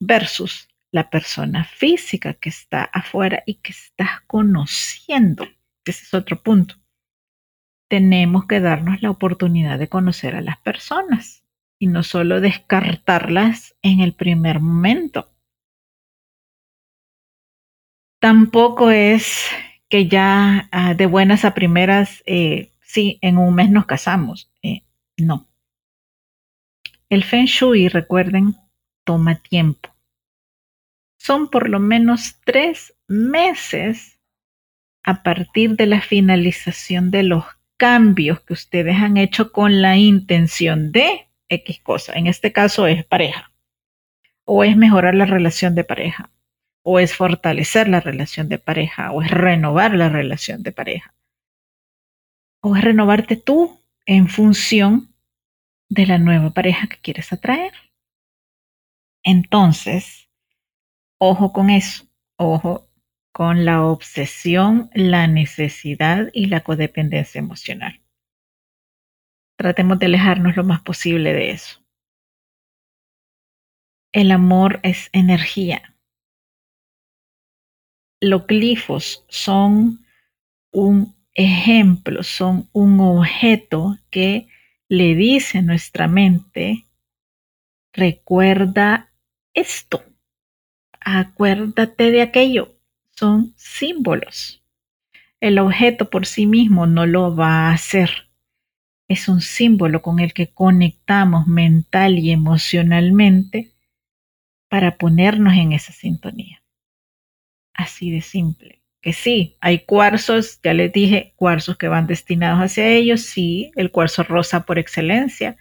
versus 0.00 0.68
la 0.90 1.10
persona 1.10 1.64
física 1.64 2.34
que 2.34 2.50
está 2.50 2.84
afuera 2.84 3.42
y 3.46 3.54
que 3.54 3.72
estás 3.72 4.20
conociendo. 4.26 5.44
Ese 5.84 6.04
es 6.04 6.14
otro 6.14 6.42
punto. 6.42 6.76
Tenemos 7.88 8.46
que 8.46 8.60
darnos 8.60 9.02
la 9.02 9.10
oportunidad 9.10 9.78
de 9.78 9.88
conocer 9.88 10.36
a 10.36 10.40
las 10.40 10.58
personas 10.58 11.41
y 11.82 11.88
no 11.88 12.04
solo 12.04 12.40
descartarlas 12.40 13.74
en 13.82 13.98
el 13.98 14.12
primer 14.12 14.60
momento. 14.60 15.32
Tampoco 18.20 18.92
es 18.92 19.48
que 19.88 20.06
ya 20.06 20.68
ah, 20.70 20.94
de 20.94 21.06
buenas 21.06 21.44
a 21.44 21.54
primeras, 21.54 22.22
eh, 22.24 22.70
sí, 22.82 23.18
en 23.20 23.36
un 23.36 23.56
mes 23.56 23.68
nos 23.68 23.86
casamos. 23.86 24.48
Eh, 24.62 24.84
no. 25.16 25.48
El 27.08 27.24
Feng 27.24 27.46
Shui, 27.46 27.88
recuerden, 27.88 28.54
toma 29.02 29.42
tiempo. 29.42 29.92
Son 31.18 31.50
por 31.50 31.68
lo 31.68 31.80
menos 31.80 32.38
tres 32.44 32.94
meses 33.08 34.20
a 35.02 35.24
partir 35.24 35.74
de 35.74 35.86
la 35.86 36.00
finalización 36.00 37.10
de 37.10 37.24
los 37.24 37.44
cambios 37.76 38.40
que 38.42 38.52
ustedes 38.52 38.94
han 38.98 39.16
hecho 39.16 39.50
con 39.50 39.82
la 39.82 39.96
intención 39.96 40.92
de 40.92 41.26
X 41.52 41.80
cosa. 41.82 42.14
En 42.14 42.26
este 42.26 42.52
caso 42.52 42.86
es 42.86 43.04
pareja. 43.04 43.52
O 44.44 44.64
es 44.64 44.76
mejorar 44.76 45.14
la 45.14 45.26
relación 45.26 45.74
de 45.74 45.84
pareja 45.84 46.30
o 46.82 46.98
es 46.98 47.14
fortalecer 47.14 47.88
la 47.88 48.00
relación 48.00 48.48
de 48.48 48.58
pareja, 48.58 49.12
o 49.12 49.22
es 49.22 49.30
renovar 49.30 49.94
la 49.94 50.08
relación 50.08 50.62
de 50.62 50.72
pareja, 50.72 51.14
o 52.60 52.76
es 52.76 52.82
renovarte 52.82 53.36
tú 53.36 53.80
en 54.04 54.28
función 54.28 55.14
de 55.88 56.06
la 56.06 56.18
nueva 56.18 56.50
pareja 56.50 56.88
que 56.88 56.98
quieres 56.98 57.32
atraer. 57.32 57.72
Entonces, 59.22 60.28
ojo 61.18 61.52
con 61.52 61.70
eso, 61.70 62.08
ojo 62.36 62.88
con 63.32 63.64
la 63.64 63.84
obsesión, 63.86 64.90
la 64.94 65.26
necesidad 65.26 66.28
y 66.32 66.46
la 66.46 66.60
codependencia 66.60 67.38
emocional. 67.38 68.01
Tratemos 69.62 69.98
de 69.98 70.06
alejarnos 70.06 70.56
lo 70.56 70.64
más 70.64 70.82
posible 70.82 71.32
de 71.32 71.52
eso. 71.52 71.80
El 74.12 74.32
amor 74.32 74.80
es 74.82 75.08
energía 75.12 75.92
los 78.22 78.46
glifos 78.46 79.24
son 79.28 80.06
un 80.70 81.16
ejemplo, 81.34 82.22
son 82.22 82.68
un 82.72 83.00
objeto 83.00 83.98
que 84.10 84.46
le 84.88 85.16
dice 85.16 85.58
a 85.58 85.62
nuestra 85.62 86.06
mente, 86.06 86.86
recuerda 87.92 89.12
esto, 89.54 90.04
acuérdate 91.00 92.12
de 92.12 92.22
aquello, 92.22 92.76
son 93.10 93.54
símbolos. 93.56 94.62
El 95.40 95.58
objeto 95.58 96.08
por 96.08 96.24
sí 96.24 96.46
mismo 96.46 96.86
no 96.86 97.06
lo 97.06 97.34
va 97.34 97.66
a 97.66 97.72
hacer. 97.72 98.28
Es 99.12 99.28
un 99.28 99.42
símbolo 99.42 100.00
con 100.00 100.20
el 100.20 100.32
que 100.32 100.54
conectamos 100.54 101.46
mental 101.46 102.18
y 102.18 102.30
emocionalmente 102.30 103.72
para 104.70 104.96
ponernos 104.96 105.52
en 105.52 105.72
esa 105.72 105.92
sintonía. 105.92 106.62
Así 107.74 108.10
de 108.10 108.22
simple. 108.22 108.80
Que 109.02 109.12
sí, 109.12 109.58
hay 109.60 109.80
cuarzos, 109.80 110.60
ya 110.62 110.72
les 110.72 110.94
dije, 110.94 111.34
cuarzos 111.36 111.76
que 111.76 111.88
van 111.88 112.06
destinados 112.06 112.60
hacia 112.60 112.88
ellos, 112.88 113.20
sí, 113.20 113.70
el 113.76 113.90
cuarzo 113.90 114.22
rosa 114.22 114.64
por 114.64 114.78
excelencia, 114.78 115.58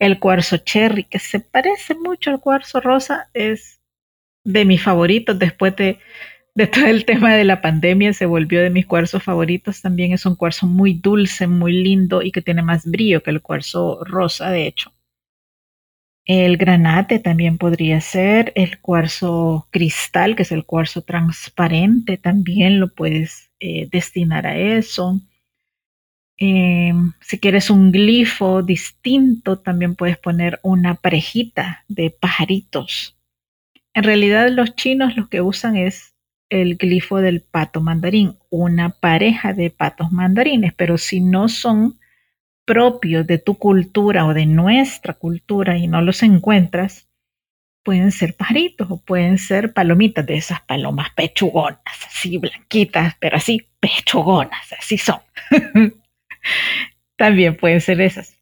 el 0.00 0.18
cuarzo 0.18 0.56
cherry, 0.56 1.04
que 1.04 1.20
se 1.20 1.38
parece 1.38 1.94
mucho 1.94 2.30
al 2.30 2.40
cuarzo 2.40 2.80
rosa, 2.80 3.30
es 3.32 3.80
de 4.42 4.64
mis 4.64 4.82
favoritos 4.82 5.38
después 5.38 5.76
de, 5.76 6.00
de 6.58 6.66
todo 6.66 6.86
el 6.86 7.04
tema 7.04 7.36
de 7.36 7.44
la 7.44 7.60
pandemia, 7.60 8.12
se 8.12 8.26
volvió 8.26 8.60
de 8.60 8.68
mis 8.68 8.84
cuarzos 8.84 9.22
favoritos. 9.22 9.80
También 9.80 10.12
es 10.12 10.26
un 10.26 10.34
cuarzo 10.34 10.66
muy 10.66 10.92
dulce, 10.92 11.46
muy 11.46 11.72
lindo 11.72 12.20
y 12.20 12.32
que 12.32 12.42
tiene 12.42 12.62
más 12.62 12.84
brillo 12.84 13.22
que 13.22 13.30
el 13.30 13.42
cuarzo 13.42 14.02
rosa, 14.04 14.50
de 14.50 14.66
hecho. 14.66 14.92
El 16.24 16.56
granate 16.56 17.20
también 17.20 17.58
podría 17.58 18.00
ser, 18.00 18.52
el 18.56 18.80
cuarzo 18.80 19.68
cristal, 19.70 20.34
que 20.34 20.42
es 20.42 20.50
el 20.50 20.64
cuarzo 20.64 21.02
transparente, 21.02 22.16
también 22.16 22.80
lo 22.80 22.92
puedes 22.92 23.52
eh, 23.60 23.88
destinar 23.92 24.44
a 24.48 24.58
eso. 24.58 25.20
Eh, 26.38 26.92
si 27.20 27.38
quieres 27.38 27.70
un 27.70 27.92
glifo 27.92 28.64
distinto, 28.64 29.60
también 29.60 29.94
puedes 29.94 30.18
poner 30.18 30.58
una 30.64 30.96
parejita 30.96 31.84
de 31.86 32.10
pajaritos. 32.10 33.16
En 33.94 34.02
realidad 34.02 34.50
los 34.50 34.74
chinos 34.74 35.16
lo 35.16 35.28
que 35.28 35.40
usan 35.40 35.76
es 35.76 36.17
el 36.50 36.76
glifo 36.76 37.18
del 37.18 37.42
pato 37.42 37.80
mandarín, 37.80 38.36
una 38.50 38.90
pareja 38.90 39.52
de 39.52 39.70
patos 39.70 40.12
mandarines, 40.12 40.72
pero 40.74 40.98
si 40.98 41.20
no 41.20 41.48
son 41.48 41.98
propios 42.64 43.26
de 43.26 43.38
tu 43.38 43.56
cultura 43.56 44.26
o 44.26 44.34
de 44.34 44.46
nuestra 44.46 45.14
cultura 45.14 45.78
y 45.78 45.88
no 45.88 46.02
los 46.02 46.22
encuentras, 46.22 47.08
pueden 47.82 48.12
ser 48.12 48.36
pajaritos 48.36 48.90
o 48.90 48.98
pueden 48.98 49.38
ser 49.38 49.72
palomitas 49.72 50.26
de 50.26 50.36
esas 50.36 50.60
palomas 50.60 51.08
pechugonas, 51.14 51.80
así 52.06 52.36
blanquitas, 52.36 53.14
pero 53.18 53.38
así 53.38 53.66
pechugonas, 53.80 54.72
así 54.78 54.98
son. 54.98 55.20
También 57.16 57.56
pueden 57.56 57.80
ser 57.80 58.00
esas. 58.00 58.38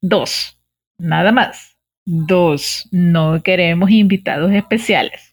Dos, 0.00 0.58
nada 0.98 1.32
más. 1.32 1.76
Dos, 2.04 2.88
no 2.90 3.42
queremos 3.42 3.90
invitados 3.90 4.50
especiales. 4.52 5.31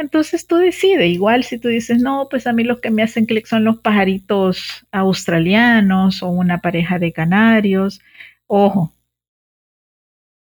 Entonces 0.00 0.46
tú 0.46 0.56
decides, 0.56 1.10
igual 1.10 1.44
si 1.44 1.58
tú 1.58 1.68
dices, 1.68 2.00
no, 2.00 2.26
pues 2.30 2.46
a 2.46 2.54
mí 2.54 2.64
los 2.64 2.80
que 2.80 2.90
me 2.90 3.02
hacen 3.02 3.26
clic 3.26 3.44
son 3.44 3.64
los 3.64 3.80
pajaritos 3.80 4.86
australianos 4.90 6.22
o 6.22 6.30
una 6.30 6.62
pareja 6.62 6.98
de 6.98 7.12
canarios. 7.12 8.00
Ojo, 8.46 8.94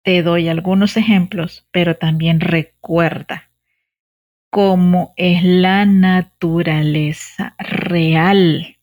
te 0.02 0.24
doy 0.24 0.48
algunos 0.48 0.96
ejemplos, 0.96 1.68
pero 1.70 1.94
también 1.94 2.40
recuerda 2.40 3.48
cómo 4.50 5.14
es 5.16 5.44
la 5.44 5.86
naturaleza 5.86 7.54
real 7.58 8.78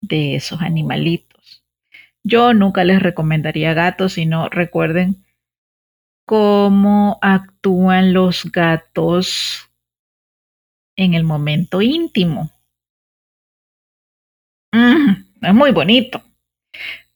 de 0.00 0.36
esos 0.36 0.62
animalitos. 0.62 1.64
Yo 2.22 2.54
nunca 2.54 2.84
les 2.84 3.02
recomendaría 3.02 3.74
gatos, 3.74 4.12
sino 4.12 4.48
recuerden 4.48 5.24
cómo 6.24 7.18
actúan 7.20 8.12
los 8.12 8.44
gatos 8.52 9.67
en 10.98 11.14
el 11.14 11.24
momento 11.24 11.80
íntimo. 11.80 12.50
Mm, 14.72 15.10
es 15.42 15.54
muy 15.54 15.70
bonito. 15.70 16.22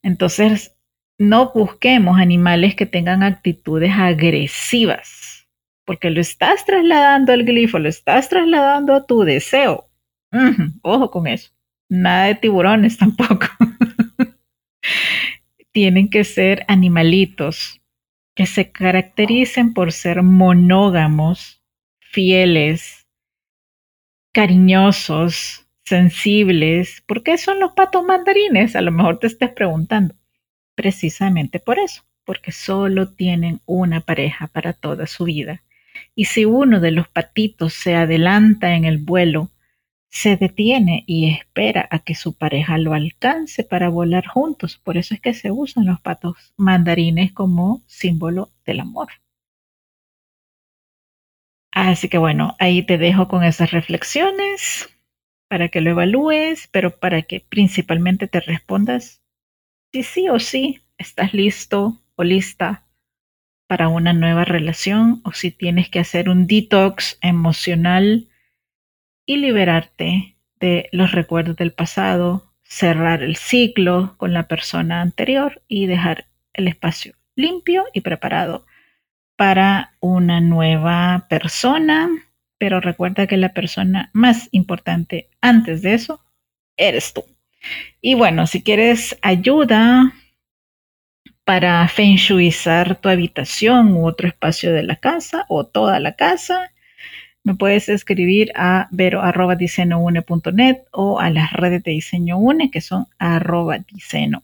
Entonces, 0.02 0.74
no 1.18 1.52
busquemos 1.52 2.18
animales 2.18 2.74
que 2.74 2.86
tengan 2.86 3.22
actitudes 3.22 3.92
agresivas, 3.92 5.46
porque 5.84 6.10
lo 6.10 6.20
estás 6.20 6.64
trasladando 6.64 7.32
al 7.32 7.44
glifo, 7.44 7.78
lo 7.78 7.88
estás 7.88 8.28
trasladando 8.28 8.94
a 8.94 9.04
tu 9.04 9.24
deseo. 9.24 9.90
ojo 10.82 11.10
con 11.10 11.26
eso. 11.26 11.50
Nada 11.90 12.26
de 12.26 12.36
tiburones 12.36 12.96
tampoco. 12.98 13.46
Tienen 15.72 16.08
que 16.08 16.22
ser 16.24 16.64
animalitos 16.68 17.80
que 18.34 18.46
se 18.46 18.70
caractericen 18.70 19.74
por 19.74 19.92
ser 19.92 20.22
monógamos, 20.22 21.62
fieles, 22.00 23.01
cariñosos, 24.32 25.66
sensibles. 25.84 27.02
¿Por 27.06 27.22
qué 27.22 27.38
son 27.38 27.60
los 27.60 27.72
patos 27.72 28.04
mandarines? 28.04 28.74
A 28.76 28.80
lo 28.80 28.90
mejor 28.90 29.18
te 29.18 29.26
estés 29.26 29.50
preguntando. 29.50 30.14
Precisamente 30.74 31.60
por 31.60 31.78
eso, 31.78 32.04
porque 32.24 32.50
solo 32.50 33.10
tienen 33.10 33.60
una 33.66 34.00
pareja 34.00 34.48
para 34.48 34.72
toda 34.72 35.06
su 35.06 35.24
vida. 35.24 35.62
Y 36.14 36.24
si 36.24 36.46
uno 36.46 36.80
de 36.80 36.92
los 36.92 37.08
patitos 37.08 37.74
se 37.74 37.94
adelanta 37.94 38.74
en 38.74 38.86
el 38.86 38.98
vuelo, 38.98 39.50
se 40.08 40.36
detiene 40.36 41.04
y 41.06 41.30
espera 41.30 41.88
a 41.90 41.98
que 41.98 42.14
su 42.14 42.34
pareja 42.36 42.78
lo 42.78 42.94
alcance 42.94 43.64
para 43.64 43.88
volar 43.88 44.26
juntos. 44.26 44.80
Por 44.82 44.96
eso 44.96 45.14
es 45.14 45.20
que 45.20 45.34
se 45.34 45.50
usan 45.50 45.86
los 45.86 46.00
patos 46.00 46.54
mandarines 46.56 47.32
como 47.32 47.82
símbolo 47.86 48.50
del 48.64 48.80
amor. 48.80 49.08
Así 51.72 52.08
que 52.08 52.18
bueno, 52.18 52.54
ahí 52.58 52.82
te 52.82 52.98
dejo 52.98 53.28
con 53.28 53.44
esas 53.44 53.70
reflexiones 53.70 54.90
para 55.48 55.68
que 55.68 55.80
lo 55.80 55.90
evalúes, 55.90 56.68
pero 56.70 56.98
para 56.98 57.22
que 57.22 57.40
principalmente 57.40 58.28
te 58.28 58.40
respondas 58.40 59.22
si 59.92 60.02
sí 60.02 60.28
o 60.28 60.38
sí 60.38 60.80
estás 60.98 61.34
listo 61.34 62.00
o 62.14 62.24
lista 62.24 62.86
para 63.66 63.88
una 63.88 64.12
nueva 64.12 64.44
relación 64.44 65.22
o 65.24 65.32
si 65.32 65.50
tienes 65.50 65.88
que 65.88 65.98
hacer 65.98 66.28
un 66.28 66.46
detox 66.46 67.18
emocional 67.22 68.28
y 69.24 69.38
liberarte 69.38 70.36
de 70.60 70.88
los 70.92 71.12
recuerdos 71.12 71.56
del 71.56 71.72
pasado, 71.72 72.52
cerrar 72.62 73.22
el 73.22 73.36
ciclo 73.36 74.14
con 74.18 74.32
la 74.34 74.46
persona 74.46 75.00
anterior 75.00 75.62
y 75.68 75.86
dejar 75.86 76.26
el 76.52 76.68
espacio 76.68 77.14
limpio 77.34 77.84
y 77.94 78.02
preparado 78.02 78.66
para 79.42 79.96
una 79.98 80.40
nueva 80.40 81.26
persona, 81.28 82.08
pero 82.58 82.80
recuerda 82.80 83.26
que 83.26 83.36
la 83.36 83.52
persona 83.52 84.08
más 84.12 84.48
importante 84.52 85.30
antes 85.40 85.82
de 85.82 85.94
eso 85.94 86.20
eres 86.76 87.12
tú. 87.12 87.24
Y 88.00 88.14
bueno, 88.14 88.46
si 88.46 88.62
quieres 88.62 89.18
ayuda 89.20 90.12
para 91.42 91.88
feng 91.88 92.18
shuizar 92.18 92.94
tu 93.00 93.08
habitación 93.08 93.94
u 93.94 94.06
otro 94.06 94.28
espacio 94.28 94.72
de 94.72 94.84
la 94.84 94.94
casa 94.94 95.44
o 95.48 95.66
toda 95.66 95.98
la 95.98 96.12
casa, 96.12 96.70
me 97.42 97.56
puedes 97.56 97.88
escribir 97.88 98.52
a 98.54 98.86
vero.diseñoune.net 98.92 100.84
o 100.92 101.18
a 101.18 101.30
las 101.30 101.52
redes 101.52 101.82
de 101.82 101.90
diseño 101.90 102.38
une 102.38 102.70
que 102.70 102.80
son 102.80 103.08
arroba 103.18 103.78
diseño 103.78 104.40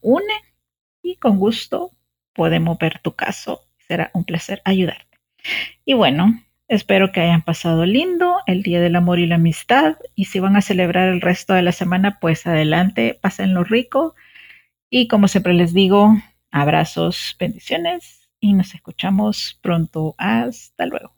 y 1.04 1.14
con 1.18 1.38
gusto 1.38 1.92
podemos 2.34 2.76
ver 2.78 2.98
tu 2.98 3.14
caso 3.14 3.67
será 3.88 4.10
un 4.14 4.24
placer 4.24 4.60
ayudarte. 4.64 5.18
Y 5.84 5.94
bueno, 5.94 6.40
espero 6.68 7.10
que 7.10 7.20
hayan 7.20 7.42
pasado 7.42 7.86
lindo 7.86 8.38
el 8.46 8.62
Día 8.62 8.80
del 8.80 8.96
Amor 8.96 9.18
y 9.18 9.26
la 9.26 9.36
Amistad. 9.36 9.96
Y 10.14 10.26
si 10.26 10.38
van 10.38 10.56
a 10.56 10.62
celebrar 10.62 11.08
el 11.08 11.20
resto 11.20 11.54
de 11.54 11.62
la 11.62 11.72
semana, 11.72 12.18
pues 12.20 12.46
adelante, 12.46 13.18
pásenlo 13.20 13.64
rico. 13.64 14.14
Y 14.90 15.08
como 15.08 15.28
siempre 15.28 15.54
les 15.54 15.72
digo, 15.72 16.14
abrazos, 16.50 17.36
bendiciones 17.38 18.28
y 18.40 18.52
nos 18.52 18.74
escuchamos 18.74 19.58
pronto. 19.62 20.14
Hasta 20.18 20.86
luego. 20.86 21.17